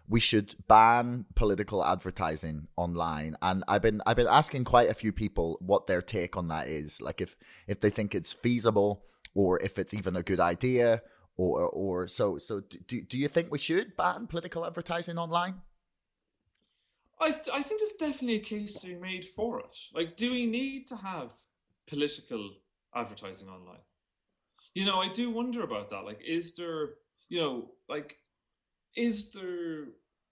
we 0.08 0.20
should 0.20 0.56
ban 0.68 1.26
political 1.36 1.84
advertising 1.84 2.68
online 2.76 3.38
and 3.42 3.64
i've 3.68 3.82
been 3.82 4.02
i've 4.06 4.18
been 4.18 4.28
asking 4.28 4.64
quite 4.64 4.90
a 4.90 4.94
few 4.94 5.12
people 5.12 5.58
what 5.62 5.88
their 5.88 6.02
take 6.02 6.36
on 6.36 6.50
that 6.50 6.68
is 6.68 7.02
like 7.02 7.22
if 7.22 7.36
if 7.68 7.80
they 7.80 7.90
think 7.90 8.14
it's 8.14 8.34
feasible 8.34 9.06
or 9.34 9.60
if 9.62 9.80
it's 9.80 9.94
even 9.94 10.16
a 10.16 10.24
good 10.24 10.40
idea 10.40 11.02
or 11.38 11.62
or 11.70 12.08
so 12.08 12.38
so 12.38 12.60
do 12.60 13.02
do 13.02 13.18
you 13.18 13.28
think 13.28 13.52
we 13.52 13.60
should 13.60 13.96
ban 13.98 14.28
political 14.28 14.66
advertising 14.66 15.18
online? 15.18 15.62
I 17.20 17.28
I 17.54 17.62
think 17.64 17.80
there's 17.80 17.94
definitely 18.00 18.36
a 18.36 18.40
case 18.40 18.80
to 18.82 18.88
be 18.88 18.96
made 18.96 19.26
for 19.26 19.60
it. 19.60 19.78
Like, 19.94 20.16
do 20.16 20.32
we 20.32 20.46
need 20.46 20.88
to 20.88 20.96
have 20.98 21.32
political 21.88 22.52
advertising 22.96 23.50
online? 23.50 23.84
You 24.74 24.86
know, 24.86 25.00
I 25.00 25.10
do 25.10 25.30
wonder 25.30 25.64
about 25.64 25.90
that. 25.90 26.04
Like, 26.04 26.22
is 26.26 26.56
there, 26.56 26.96
you 27.30 27.40
know, 27.40 27.72
like, 27.88 28.18
is 28.96 29.32
there 29.32 29.86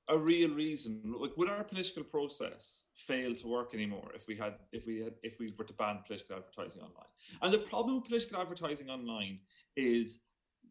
a 0.10 0.18
real 0.18 0.52
reason? 0.52 1.02
Like, 1.20 1.36
would 1.38 1.50
our 1.50 1.64
political 1.64 2.04
process 2.04 2.86
fail 2.96 3.34
to 3.36 3.48
work 3.48 3.74
anymore 3.74 4.12
if 4.16 4.28
we 4.28 4.36
had, 4.36 4.56
if 4.72 4.86
we 4.86 5.02
had, 5.02 5.14
if 5.24 5.40
we 5.40 5.54
were 5.58 5.66
to 5.66 5.74
ban 5.74 6.00
political 6.06 6.36
advertising 6.36 6.82
online? 6.82 7.12
And 7.42 7.54
the 7.54 7.60
problem 7.60 7.96
with 7.96 8.06
political 8.06 8.40
advertising 8.40 8.90
online 8.90 9.40
is 9.76 10.22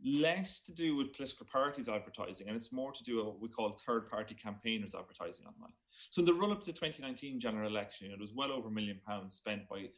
less 0.04 0.62
to 0.62 0.72
do 0.72 0.96
with 0.96 1.12
political 1.12 1.46
parties 1.46 1.88
advertising 1.88 2.48
and 2.48 2.56
it's 2.56 2.72
more 2.72 2.90
to 2.90 3.02
do 3.02 3.16
with 3.16 3.26
what 3.26 3.40
we 3.40 3.48
call 3.48 3.76
third 3.86 4.08
party 4.08 4.34
campaigners 4.34 4.94
advertising 4.94 5.44
online. 5.46 5.72
So 6.08 6.20
in 6.20 6.26
the 6.26 6.32
run 6.32 6.52
up 6.52 6.60
to 6.62 6.72
the 6.72 6.78
2019 6.78 7.38
general 7.38 7.68
election, 7.68 8.10
it 8.10 8.18
was 8.18 8.32
well 8.32 8.50
over 8.50 8.68
a 8.68 8.70
million 8.70 8.98
pounds 9.06 9.34
spent 9.34 9.68
by 9.68 9.88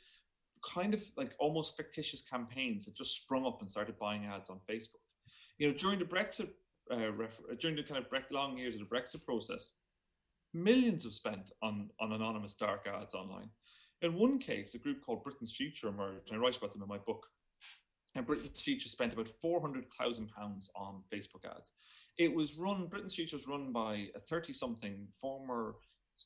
kind 0.63 0.95
of 0.95 1.03
like 1.17 1.35
almost 1.39 1.77
fictitious 1.77 2.23
campaigns 2.23 2.85
that 2.85 2.95
just 2.97 3.17
sprung 3.17 3.47
up 3.47 3.61
and 3.61 3.71
started 3.71 3.99
buying 3.99 4.25
ads 4.27 4.51
on 4.51 4.61
Facebook. 4.69 5.03
You 5.59 5.69
know, 5.69 5.75
during 5.77 5.99
the 5.99 6.05
Brexit, 6.05 6.51
uh, 6.91 7.13
refer- 7.13 7.55
during 7.61 7.77
the 7.77 7.83
kind 7.83 8.05
of 8.05 8.07
long 8.31 8.59
years 8.59 8.75
of 8.75 8.81
the 8.81 8.87
Brexit 8.87 9.25
process, 9.25 9.71
millions 10.55 11.05
have 11.05 11.15
spent 11.15 11.53
on 11.63 11.91
on 12.01 12.13
anonymous 12.13 12.55
dark 12.55 12.87
ads 12.87 13.15
online. 13.15 13.51
In 14.03 14.15
one 14.15 14.39
case, 14.39 14.75
a 14.75 14.79
group 14.79 15.01
called 15.05 15.23
Britain's 15.23 15.55
Future 15.55 15.89
emerged, 15.89 16.31
and 16.31 16.39
I 16.39 16.43
write 16.43 16.57
about 16.57 16.73
them 16.73 16.83
in 16.83 16.89
my 16.89 16.99
book. 16.99 17.27
And 18.15 18.27
Britain's 18.27 18.61
Future 18.61 18.89
spent 18.89 19.13
about 19.13 19.29
four 19.29 19.61
hundred 19.61 19.87
thousand 19.95 20.29
pounds 20.29 20.71
on 20.75 21.03
Facebook 21.13 21.45
ads. 21.45 21.73
It 22.19 22.35
was 22.35 22.57
run. 22.59 22.87
Britain's 22.87 23.15
Future 23.15 23.37
was 23.37 23.47
run 23.47 23.73
by 23.73 24.09
a 24.15 24.19
thirty-something 24.19 25.09
former, 25.21 25.77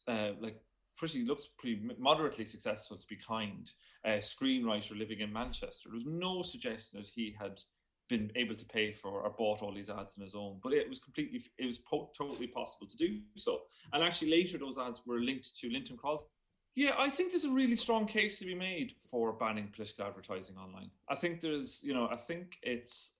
uh, 0.09 0.31
like 0.41 0.61
pretty 0.97 1.25
looks 1.25 1.49
pretty 1.59 1.83
moderately 1.99 2.47
successful 2.47 2.97
to 2.97 3.07
be 3.07 3.17
kind 3.17 3.71
uh, 4.05 4.19
screenwriter 4.19 4.99
living 4.99 5.21
in 5.21 5.33
Manchester. 5.33 5.89
There 5.89 5.95
was 5.95 6.07
no 6.07 6.43
suggestion 6.43 6.99
that 6.99 7.09
he 7.09 7.37
had 7.39 7.61
been 8.09 8.31
able 8.37 8.55
to 8.55 8.65
pay 8.65 8.93
for 8.93 9.23
or 9.23 9.31
bought 9.31 9.63
all 9.63 9.73
these 9.73 9.91
ads 9.91 10.17
on 10.17 10.25
his 10.25 10.35
own, 10.35 10.59
but 10.63 10.73
it 10.73 10.89
was 10.89 10.99
completely 10.99 11.43
it 11.59 11.67
was 11.67 11.79
po- 11.79 12.11
totally 12.17 12.47
possible 12.47 12.87
to 12.87 12.97
do 12.97 13.21
so. 13.37 13.63
And 13.93 14.03
actually, 14.03 14.31
later 14.31 14.59
those 14.59 14.79
ads 14.79 15.03
were 15.07 15.21
linked 15.21 15.57
to 15.59 15.71
Lynton 15.71 15.97
Crosby. 15.97 16.29
Yeah, 16.75 16.93
I 16.99 17.09
think 17.09 17.33
there's 17.33 17.45
a 17.45 17.51
really 17.51 17.75
strong 17.75 18.07
case 18.07 18.39
to 18.39 18.45
be 18.45 18.55
made 18.55 18.95
for 19.11 19.33
banning 19.33 19.69
political 19.75 20.05
advertising 20.05 20.57
online. 20.59 20.91
I 21.09 21.15
think 21.15 21.41
there's, 21.41 21.83
you 21.83 21.95
know, 21.95 22.07
I 22.13 22.17
think 22.17 22.59
it's 22.63 23.15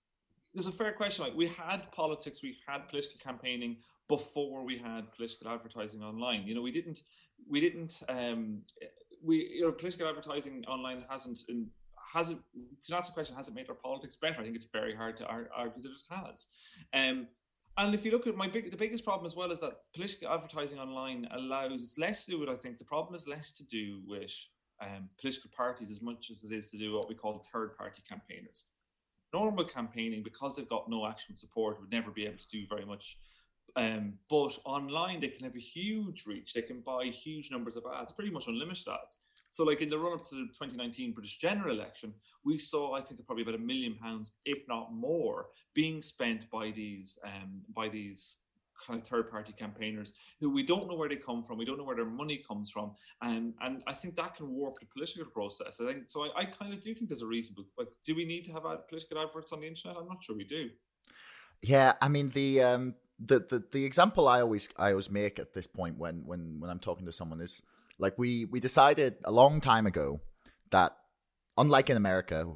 there's 0.53 0.67
a 0.67 0.71
fair 0.71 0.93
question. 0.93 1.25
Like 1.25 1.35
we 1.35 1.47
had 1.47 1.91
politics, 1.91 2.43
we 2.43 2.57
had 2.67 2.87
political 2.87 3.17
campaigning 3.19 3.77
before 4.07 4.63
we 4.63 4.77
had 4.77 5.11
political 5.11 5.49
advertising 5.49 6.03
online. 6.03 6.43
You 6.45 6.55
know, 6.55 6.61
we 6.61 6.71
didn't 6.71 7.01
we 7.49 7.59
didn't 7.59 8.03
um, 8.09 8.61
we 9.23 9.37
you 9.55 9.61
know 9.61 9.71
political 9.71 10.07
advertising 10.07 10.63
online 10.67 11.03
hasn't 11.09 11.39
in, 11.49 11.67
has 12.13 12.29
it 12.29 12.37
you 12.53 12.77
can 12.85 12.95
ask 12.95 13.07
the 13.07 13.13
question 13.13 13.35
has 13.35 13.47
it 13.47 13.53
made 13.55 13.69
our 13.69 13.75
politics 13.75 14.15
better 14.15 14.39
i 14.39 14.43
think 14.43 14.55
it's 14.55 14.67
very 14.71 14.95
hard 14.95 15.17
to 15.17 15.25
argue 15.25 15.81
that 15.81 15.89
it 15.89 16.07
has 16.09 16.47
um, 16.93 17.27
and 17.77 17.93
if 17.93 18.03
you 18.03 18.11
look 18.11 18.27
at 18.27 18.35
my 18.35 18.47
big 18.47 18.71
the 18.71 18.77
biggest 18.77 19.03
problem 19.03 19.25
as 19.25 19.35
well 19.35 19.51
is 19.51 19.61
that 19.61 19.73
political 19.93 20.29
advertising 20.29 20.79
online 20.79 21.27
allows 21.31 21.81
it's 21.81 21.97
less 21.97 22.25
to 22.25 22.31
do 22.31 22.39
with 22.39 22.49
i 22.49 22.55
think 22.55 22.77
the 22.77 22.85
problem 22.85 23.13
is 23.15 23.27
less 23.27 23.51
to 23.51 23.63
do 23.65 24.01
with 24.07 24.33
um, 24.81 25.09
political 25.19 25.49
parties 25.55 25.89
as 25.89 26.01
much 26.01 26.29
as 26.31 26.43
it 26.43 26.51
is 26.51 26.69
to 26.69 26.77
do 26.77 26.93
what 26.93 27.09
we 27.09 27.15
call 27.15 27.43
third 27.51 27.75
party 27.77 28.01
campaigners 28.07 28.71
normal 29.33 29.65
campaigning 29.65 30.23
because 30.23 30.55
they've 30.55 30.69
got 30.69 30.89
no 30.89 31.05
actual 31.05 31.35
support 31.35 31.79
would 31.79 31.91
never 31.91 32.11
be 32.11 32.25
able 32.25 32.37
to 32.37 32.47
do 32.47 32.65
very 32.69 32.85
much 32.85 33.17
um, 33.77 34.13
but 34.27 34.57
online, 34.65 35.19
they 35.19 35.27
can 35.27 35.45
have 35.45 35.55
a 35.55 35.59
huge 35.59 36.25
reach. 36.25 36.53
They 36.53 36.63
can 36.63 36.81
buy 36.81 37.05
huge 37.05 37.51
numbers 37.51 37.75
of 37.75 37.83
ads, 37.85 38.11
pretty 38.11 38.31
much 38.31 38.47
unlimited 38.47 38.87
ads. 38.87 39.19
So, 39.49 39.63
like 39.63 39.81
in 39.81 39.89
the 39.89 39.97
run 39.97 40.13
up 40.13 40.23
to 40.29 40.35
the 40.35 40.47
2019 40.47 41.13
British 41.13 41.37
general 41.37 41.75
election, 41.75 42.13
we 42.43 42.57
saw, 42.57 42.93
I 42.95 43.01
think, 43.01 43.25
probably 43.25 43.43
about 43.43 43.55
a 43.55 43.63
million 43.63 43.95
pounds, 43.95 44.33
if 44.45 44.67
not 44.67 44.93
more, 44.93 45.47
being 45.73 46.01
spent 46.01 46.49
by 46.51 46.71
these 46.71 47.17
um, 47.23 47.61
by 47.73 47.89
these 47.89 48.39
kind 48.85 49.01
of 49.01 49.07
third 49.07 49.31
party 49.31 49.53
campaigners 49.57 50.13
who 50.39 50.51
we 50.51 50.63
don't 50.63 50.87
know 50.87 50.95
where 50.95 51.09
they 51.09 51.15
come 51.15 51.41
from, 51.41 51.57
we 51.57 51.65
don't 51.65 51.77
know 51.77 51.83
where 51.83 51.95
their 51.95 52.05
money 52.05 52.43
comes 52.47 52.69
from, 52.69 52.91
and 53.21 53.53
and 53.61 53.83
I 53.87 53.93
think 53.93 54.15
that 54.15 54.35
can 54.35 54.49
warp 54.49 54.79
the 54.79 54.85
political 54.85 55.25
process. 55.25 55.79
I 55.79 55.93
think 55.93 56.09
so. 56.09 56.25
I, 56.25 56.41
I 56.41 56.45
kind 56.45 56.73
of 56.73 56.79
do 56.79 56.93
think 56.93 57.09
there's 57.09 57.21
a 57.21 57.27
reasonable. 57.27 57.65
Like, 57.77 57.87
do 58.03 58.15
we 58.15 58.25
need 58.25 58.43
to 58.45 58.51
have 58.53 58.65
ad- 58.65 58.87
political 58.87 59.19
adverts 59.19 59.53
on 59.53 59.61
the 59.61 59.67
internet? 59.67 59.97
I'm 59.97 60.07
not 60.07 60.23
sure 60.23 60.35
we 60.35 60.43
do. 60.43 60.69
Yeah, 61.61 61.93
I 62.01 62.07
mean 62.09 62.29
the 62.29 62.61
um 62.61 62.95
the, 63.19 63.39
the 63.39 63.63
the 63.71 63.85
example 63.85 64.27
I 64.27 64.41
always 64.41 64.69
I 64.77 64.91
always 64.91 65.09
make 65.09 65.39
at 65.39 65.53
this 65.53 65.67
point 65.67 65.97
when 65.97 66.25
when 66.25 66.59
when 66.59 66.69
I'm 66.69 66.79
talking 66.79 67.05
to 67.05 67.11
someone 67.11 67.41
is 67.41 67.63
like 67.99 68.17
we 68.17 68.45
we 68.45 68.59
decided 68.59 69.15
a 69.23 69.31
long 69.31 69.61
time 69.61 69.85
ago 69.85 70.21
that 70.71 70.95
unlike 71.57 71.89
in 71.89 71.97
America 71.97 72.53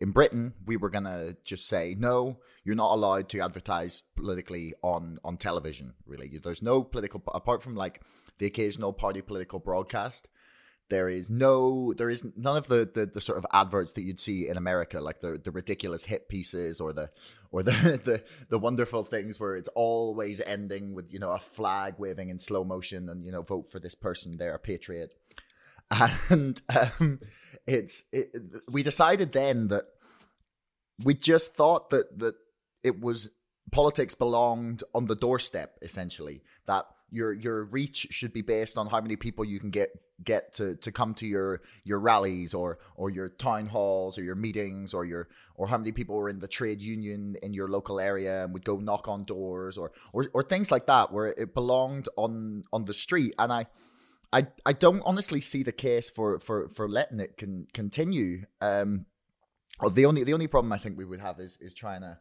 in 0.00 0.10
Britain 0.10 0.54
we 0.64 0.76
were 0.76 0.90
to 1.04 1.36
just 1.44 1.66
say 1.66 1.94
no 1.98 2.38
you're 2.64 2.74
not 2.74 2.94
allowed 2.94 3.28
to 3.28 3.40
advertise 3.40 4.02
politically 4.16 4.74
on 4.82 5.18
on 5.24 5.36
television 5.36 5.94
really. 6.06 6.38
There's 6.42 6.62
no 6.62 6.82
political 6.82 7.22
apart 7.34 7.62
from 7.62 7.76
like 7.76 8.00
the 8.38 8.46
occasional 8.46 8.92
party 8.92 9.20
political 9.20 9.58
broadcast 9.58 10.28
there 10.90 11.08
is 11.08 11.30
no, 11.30 11.94
there 11.96 12.10
is 12.10 12.24
none 12.36 12.56
of 12.56 12.66
the, 12.66 12.88
the, 12.92 13.06
the 13.06 13.20
sort 13.20 13.38
of 13.38 13.46
adverts 13.52 13.92
that 13.94 14.02
you'd 14.02 14.20
see 14.20 14.48
in 14.48 14.56
America, 14.56 15.00
like 15.00 15.20
the, 15.20 15.40
the 15.42 15.50
ridiculous 15.50 16.04
hit 16.04 16.28
pieces 16.28 16.80
or 16.80 16.92
the 16.92 17.10
or 17.50 17.62
the, 17.62 17.70
the 18.04 18.22
the 18.48 18.58
wonderful 18.58 19.02
things 19.02 19.40
where 19.40 19.56
it's 19.56 19.68
always 19.74 20.40
ending 20.40 20.94
with 20.94 21.12
you 21.12 21.18
know 21.18 21.30
a 21.30 21.38
flag 21.38 21.94
waving 21.98 22.28
in 22.28 22.38
slow 22.38 22.64
motion 22.64 23.08
and 23.08 23.24
you 23.24 23.32
know 23.32 23.42
vote 23.42 23.70
for 23.70 23.78
this 23.78 23.94
person, 23.94 24.32
they're 24.36 24.54
a 24.54 24.58
patriot, 24.58 25.14
and 26.28 26.60
um, 26.68 27.20
it's 27.66 28.04
it, 28.12 28.34
we 28.70 28.82
decided 28.82 29.32
then 29.32 29.68
that 29.68 29.84
we 31.02 31.14
just 31.14 31.54
thought 31.54 31.90
that 31.90 32.18
that 32.18 32.34
it 32.82 33.00
was 33.00 33.30
politics 33.72 34.14
belonged 34.14 34.82
on 34.94 35.06
the 35.06 35.16
doorstep 35.16 35.78
essentially 35.80 36.42
that 36.66 36.86
your 37.14 37.32
your 37.32 37.64
reach 37.64 38.08
should 38.10 38.32
be 38.32 38.42
based 38.42 38.76
on 38.76 38.88
how 38.88 39.00
many 39.00 39.16
people 39.16 39.44
you 39.44 39.60
can 39.60 39.70
get 39.70 39.90
get 40.22 40.52
to 40.54 40.74
to 40.76 40.90
come 40.90 41.14
to 41.14 41.26
your 41.26 41.60
your 41.84 42.00
rallies 42.00 42.52
or 42.54 42.78
or 42.96 43.08
your 43.08 43.28
town 43.28 43.66
halls 43.66 44.18
or 44.18 44.24
your 44.24 44.34
meetings 44.34 44.92
or 44.92 45.04
your 45.04 45.28
or 45.54 45.68
how 45.68 45.78
many 45.78 45.92
people 45.92 46.16
were 46.16 46.28
in 46.28 46.40
the 46.40 46.48
trade 46.48 46.80
union 46.80 47.36
in 47.42 47.54
your 47.54 47.68
local 47.68 48.00
area 48.00 48.44
and 48.44 48.52
would 48.52 48.64
go 48.64 48.76
knock 48.78 49.06
on 49.06 49.24
doors 49.24 49.78
or 49.78 49.92
or, 50.12 50.28
or 50.34 50.42
things 50.42 50.72
like 50.72 50.86
that 50.86 51.12
where 51.12 51.28
it 51.28 51.54
belonged 51.54 52.08
on 52.16 52.64
on 52.72 52.84
the 52.84 52.94
street 52.94 53.32
and 53.38 53.52
I 53.52 53.66
I, 54.32 54.48
I 54.66 54.72
don't 54.72 55.02
honestly 55.06 55.40
see 55.40 55.62
the 55.62 55.70
case 55.70 56.10
for, 56.10 56.40
for, 56.40 56.68
for 56.68 56.88
letting 56.88 57.20
it 57.20 57.36
can 57.36 57.68
continue. 57.72 58.46
Um, 58.60 59.06
the 59.92 60.06
only 60.06 60.24
the 60.24 60.34
only 60.34 60.48
problem 60.48 60.72
I 60.72 60.78
think 60.78 60.98
we 60.98 61.04
would 61.04 61.20
have 61.20 61.38
is 61.38 61.56
is 61.60 61.72
trying 61.72 62.00
to 62.00 62.18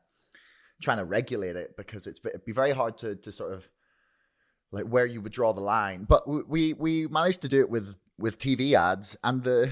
trying 0.79 0.97
to 0.97 1.05
regulate 1.05 1.55
it 1.55 1.75
because 1.75 2.05
it's 2.05 2.19
it'd 2.23 2.45
be 2.45 2.51
very 2.51 2.71
hard 2.71 2.97
to 2.99 3.15
to 3.15 3.31
sort 3.31 3.53
of 3.53 3.67
like 4.73 4.85
where 4.85 5.05
you 5.05 5.21
would 5.21 5.31
draw 5.31 5.53
the 5.53 5.61
line. 5.61 6.05
But 6.09 6.27
we 6.49 6.73
we 6.73 7.07
managed 7.07 7.41
to 7.43 7.47
do 7.47 7.61
it 7.61 7.69
with 7.69 7.95
with 8.17 8.39
TV 8.39 8.73
ads 8.73 9.15
and 9.23 9.43
the 9.43 9.71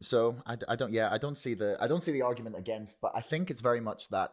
so 0.00 0.36
I, 0.46 0.56
I 0.68 0.76
don't 0.76 0.92
yeah 0.92 1.08
I 1.10 1.18
don't 1.18 1.38
see 1.38 1.54
the 1.54 1.76
I 1.80 1.88
don't 1.88 2.04
see 2.04 2.12
the 2.12 2.22
argument 2.22 2.56
against. 2.56 3.00
But 3.00 3.12
I 3.14 3.22
think 3.22 3.50
it's 3.50 3.62
very 3.62 3.80
much 3.80 4.08
that 4.10 4.32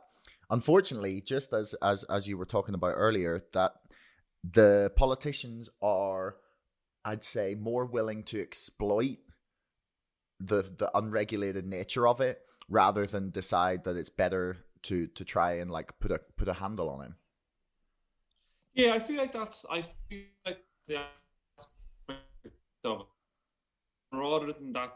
unfortunately, 0.49 1.21
just 1.21 1.53
as 1.53 1.73
as 1.81 2.03
as 2.03 2.27
you 2.27 2.37
were 2.37 2.45
talking 2.45 2.75
about 2.75 2.93
earlier, 2.95 3.41
that 3.53 3.73
the 4.43 4.91
politicians 4.95 5.69
are 5.81 6.35
I'd 7.05 7.23
say 7.23 7.55
more 7.55 7.85
willing 7.85 8.23
to 8.23 8.41
exploit 8.41 9.19
the 10.39 10.63
the 10.63 10.91
unregulated 10.93 11.65
nature 11.65 12.07
of 12.07 12.19
it 12.19 12.41
rather 12.67 13.05
than 13.05 13.31
decide 13.31 13.85
that 13.85 13.95
it's 13.95 14.09
better 14.09 14.57
to 14.83 15.07
to 15.07 15.23
try 15.23 15.53
and 15.53 15.71
like 15.71 15.97
put 15.99 16.11
a 16.11 16.19
put 16.37 16.49
a 16.49 16.53
handle 16.53 16.89
on 16.89 17.05
him. 17.05 17.15
Yeah, 18.79 18.93
I 18.93 18.99
feel 18.99 19.17
like 19.17 19.33
that's 19.33 19.65
I 19.69 19.81
feel 19.81 20.23
like 20.45 20.59
the 20.87 21.05
rather 24.13 24.53
than 24.53 24.71
that 24.73 24.93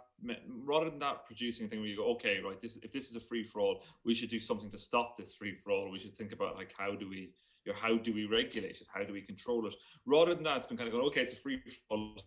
rather 0.65 0.89
than 0.89 0.99
that 0.99 1.25
producing 1.25 1.67
thing 1.67 1.79
where 1.79 1.89
you 1.89 1.97
go 1.97 2.11
okay 2.11 2.39
right 2.39 2.59
this 2.59 2.77
if 2.77 2.91
this 2.91 3.09
is 3.09 3.15
a 3.15 3.19
free 3.19 3.43
for 3.43 3.59
all 3.59 3.83
we 4.05 4.15
should 4.15 4.29
do 4.29 4.39
something 4.39 4.71
to 4.71 4.77
stop 4.77 5.17
this 5.17 5.33
free 5.33 5.55
for 5.55 5.71
all 5.71 5.91
we 5.91 5.99
should 5.99 6.15
think 6.15 6.31
about 6.31 6.55
like 6.55 6.73
how 6.77 6.95
do 6.95 7.09
we 7.09 7.33
you 7.65 7.71
know, 7.71 7.79
how 7.79 7.95
do 7.97 8.13
we 8.13 8.25
regulate 8.25 8.81
it? 8.81 8.87
How 8.93 9.03
do 9.03 9.13
we 9.13 9.21
control 9.21 9.65
it? 9.67 9.75
Rather 10.05 10.33
than 10.33 10.43
that 10.43 10.57
it's 10.57 10.67
been 10.67 10.77
kind 10.77 10.87
of 10.87 10.93
going 10.93 11.05
okay 11.07 11.21
it's 11.21 11.33
a 11.33 11.35
free 11.35 11.61
for 11.87 11.97
all 11.97 12.17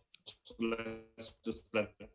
So 0.45 0.55
let's 0.61 1.35
just 1.45 1.63
let 1.73 1.91
it. 2.01 2.11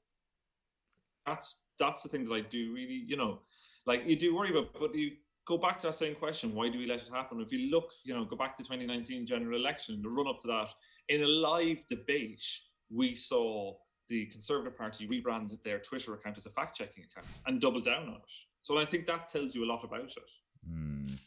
that's 1.25 1.63
that's 1.79 2.03
the 2.03 2.09
thing 2.09 2.25
that 2.25 2.33
I 2.33 2.41
do 2.41 2.73
really 2.73 3.03
you 3.07 3.17
know 3.17 3.39
like 3.85 4.05
you 4.05 4.15
do 4.15 4.35
worry 4.35 4.51
about 4.51 4.73
but 4.79 4.95
you 4.95 5.11
go 5.45 5.57
back 5.57 5.79
to 5.79 5.87
that 5.87 5.93
same 5.93 6.15
question 6.15 6.53
why 6.53 6.69
do 6.69 6.77
we 6.77 6.85
let 6.87 7.01
it 7.01 7.09
happen? 7.13 7.41
If 7.41 7.51
you 7.51 7.71
look 7.71 7.91
you 8.03 8.13
know 8.13 8.25
go 8.25 8.35
back 8.35 8.55
to 8.57 8.63
2019 8.63 9.25
general 9.25 9.57
election 9.57 10.01
the 10.01 10.09
run 10.09 10.27
up 10.27 10.39
to 10.39 10.47
that 10.47 10.69
in 11.09 11.23
a 11.23 11.27
live 11.27 11.85
debate 11.87 12.43
we 12.89 13.15
saw 13.15 13.73
the 14.09 14.25
conservative 14.27 14.77
party 14.77 15.07
rebranded 15.07 15.59
their 15.63 15.79
twitter 15.79 16.13
account 16.13 16.37
as 16.37 16.45
a 16.45 16.49
fact-checking 16.49 17.03
account 17.03 17.25
and 17.47 17.61
double 17.61 17.81
down 17.81 18.03
on 18.09 18.15
it. 18.15 18.33
So 18.61 18.77
i 18.77 18.85
think 18.85 19.07
that 19.07 19.29
tells 19.29 19.55
you 19.55 19.63
a 19.63 19.69
lot 19.71 19.83
about 19.83 20.01
it. 20.01 20.31
Mm. 20.69 21.17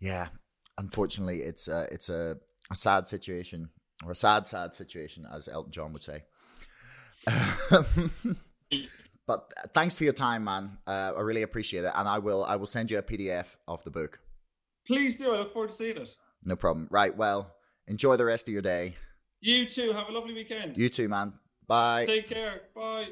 yeah 0.00 0.28
unfortunately 0.78 1.42
it's 1.42 1.68
a, 1.68 1.86
it's 1.90 2.08
a, 2.08 2.36
a 2.70 2.76
sad 2.76 3.06
situation 3.08 3.68
or 4.04 4.12
a 4.12 4.16
sad 4.16 4.46
sad 4.46 4.74
situation 4.74 5.26
as 5.32 5.48
elton 5.48 5.72
john 5.72 5.92
would 5.92 6.02
say 6.02 6.22
But 9.26 9.52
thanks 9.72 9.96
for 9.96 10.04
your 10.04 10.12
time, 10.12 10.44
man. 10.44 10.78
Uh, 10.86 11.12
I 11.16 11.20
really 11.20 11.42
appreciate 11.42 11.84
it, 11.84 11.92
and 11.94 12.08
I 12.08 12.18
will 12.18 12.44
I 12.44 12.56
will 12.56 12.66
send 12.66 12.90
you 12.90 12.98
a 12.98 13.02
PDF 13.02 13.46
of 13.66 13.82
the 13.84 13.90
book. 13.90 14.20
Please 14.86 15.16
do. 15.16 15.32
I 15.32 15.38
look 15.38 15.52
forward 15.52 15.70
to 15.70 15.76
seeing 15.76 15.96
it. 15.96 16.14
No 16.44 16.56
problem. 16.56 16.88
Right. 16.90 17.16
Well, 17.16 17.50
enjoy 17.86 18.16
the 18.16 18.24
rest 18.26 18.48
of 18.48 18.52
your 18.52 18.62
day. 18.62 18.96
You 19.40 19.66
too. 19.66 19.92
Have 19.92 20.08
a 20.08 20.12
lovely 20.12 20.34
weekend. 20.34 20.76
You 20.76 20.88
too, 20.88 21.08
man. 21.08 21.34
Bye. 21.66 22.04
Take 22.04 22.28
care. 22.28 22.62
Bye. 22.74 23.08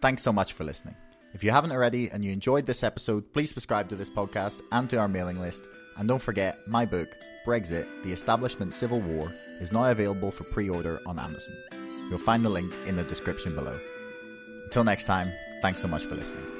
Thanks 0.00 0.22
so 0.22 0.32
much 0.32 0.54
for 0.54 0.64
listening. 0.64 0.96
If 1.34 1.44
you 1.44 1.50
haven't 1.50 1.72
already 1.72 2.10
and 2.10 2.24
you 2.24 2.32
enjoyed 2.32 2.66
this 2.66 2.82
episode, 2.82 3.32
please 3.32 3.50
subscribe 3.50 3.88
to 3.90 3.96
this 3.96 4.10
podcast 4.10 4.62
and 4.72 4.88
to 4.90 4.96
our 4.96 5.08
mailing 5.08 5.38
list. 5.38 5.64
And 5.96 6.08
don't 6.08 6.22
forget, 6.22 6.66
my 6.66 6.86
book, 6.86 7.08
Brexit 7.46 7.86
The 8.02 8.12
Establishment 8.12 8.74
Civil 8.74 9.00
War, 9.00 9.32
is 9.60 9.72
now 9.72 9.84
available 9.90 10.30
for 10.30 10.44
pre 10.44 10.70
order 10.70 11.00
on 11.06 11.18
Amazon. 11.18 11.79
You'll 12.10 12.18
find 12.18 12.44
the 12.44 12.50
link 12.50 12.74
in 12.86 12.96
the 12.96 13.04
description 13.04 13.54
below. 13.54 13.78
Until 14.64 14.84
next 14.84 15.04
time, 15.04 15.32
thanks 15.62 15.80
so 15.80 15.88
much 15.88 16.04
for 16.04 16.16
listening. 16.16 16.59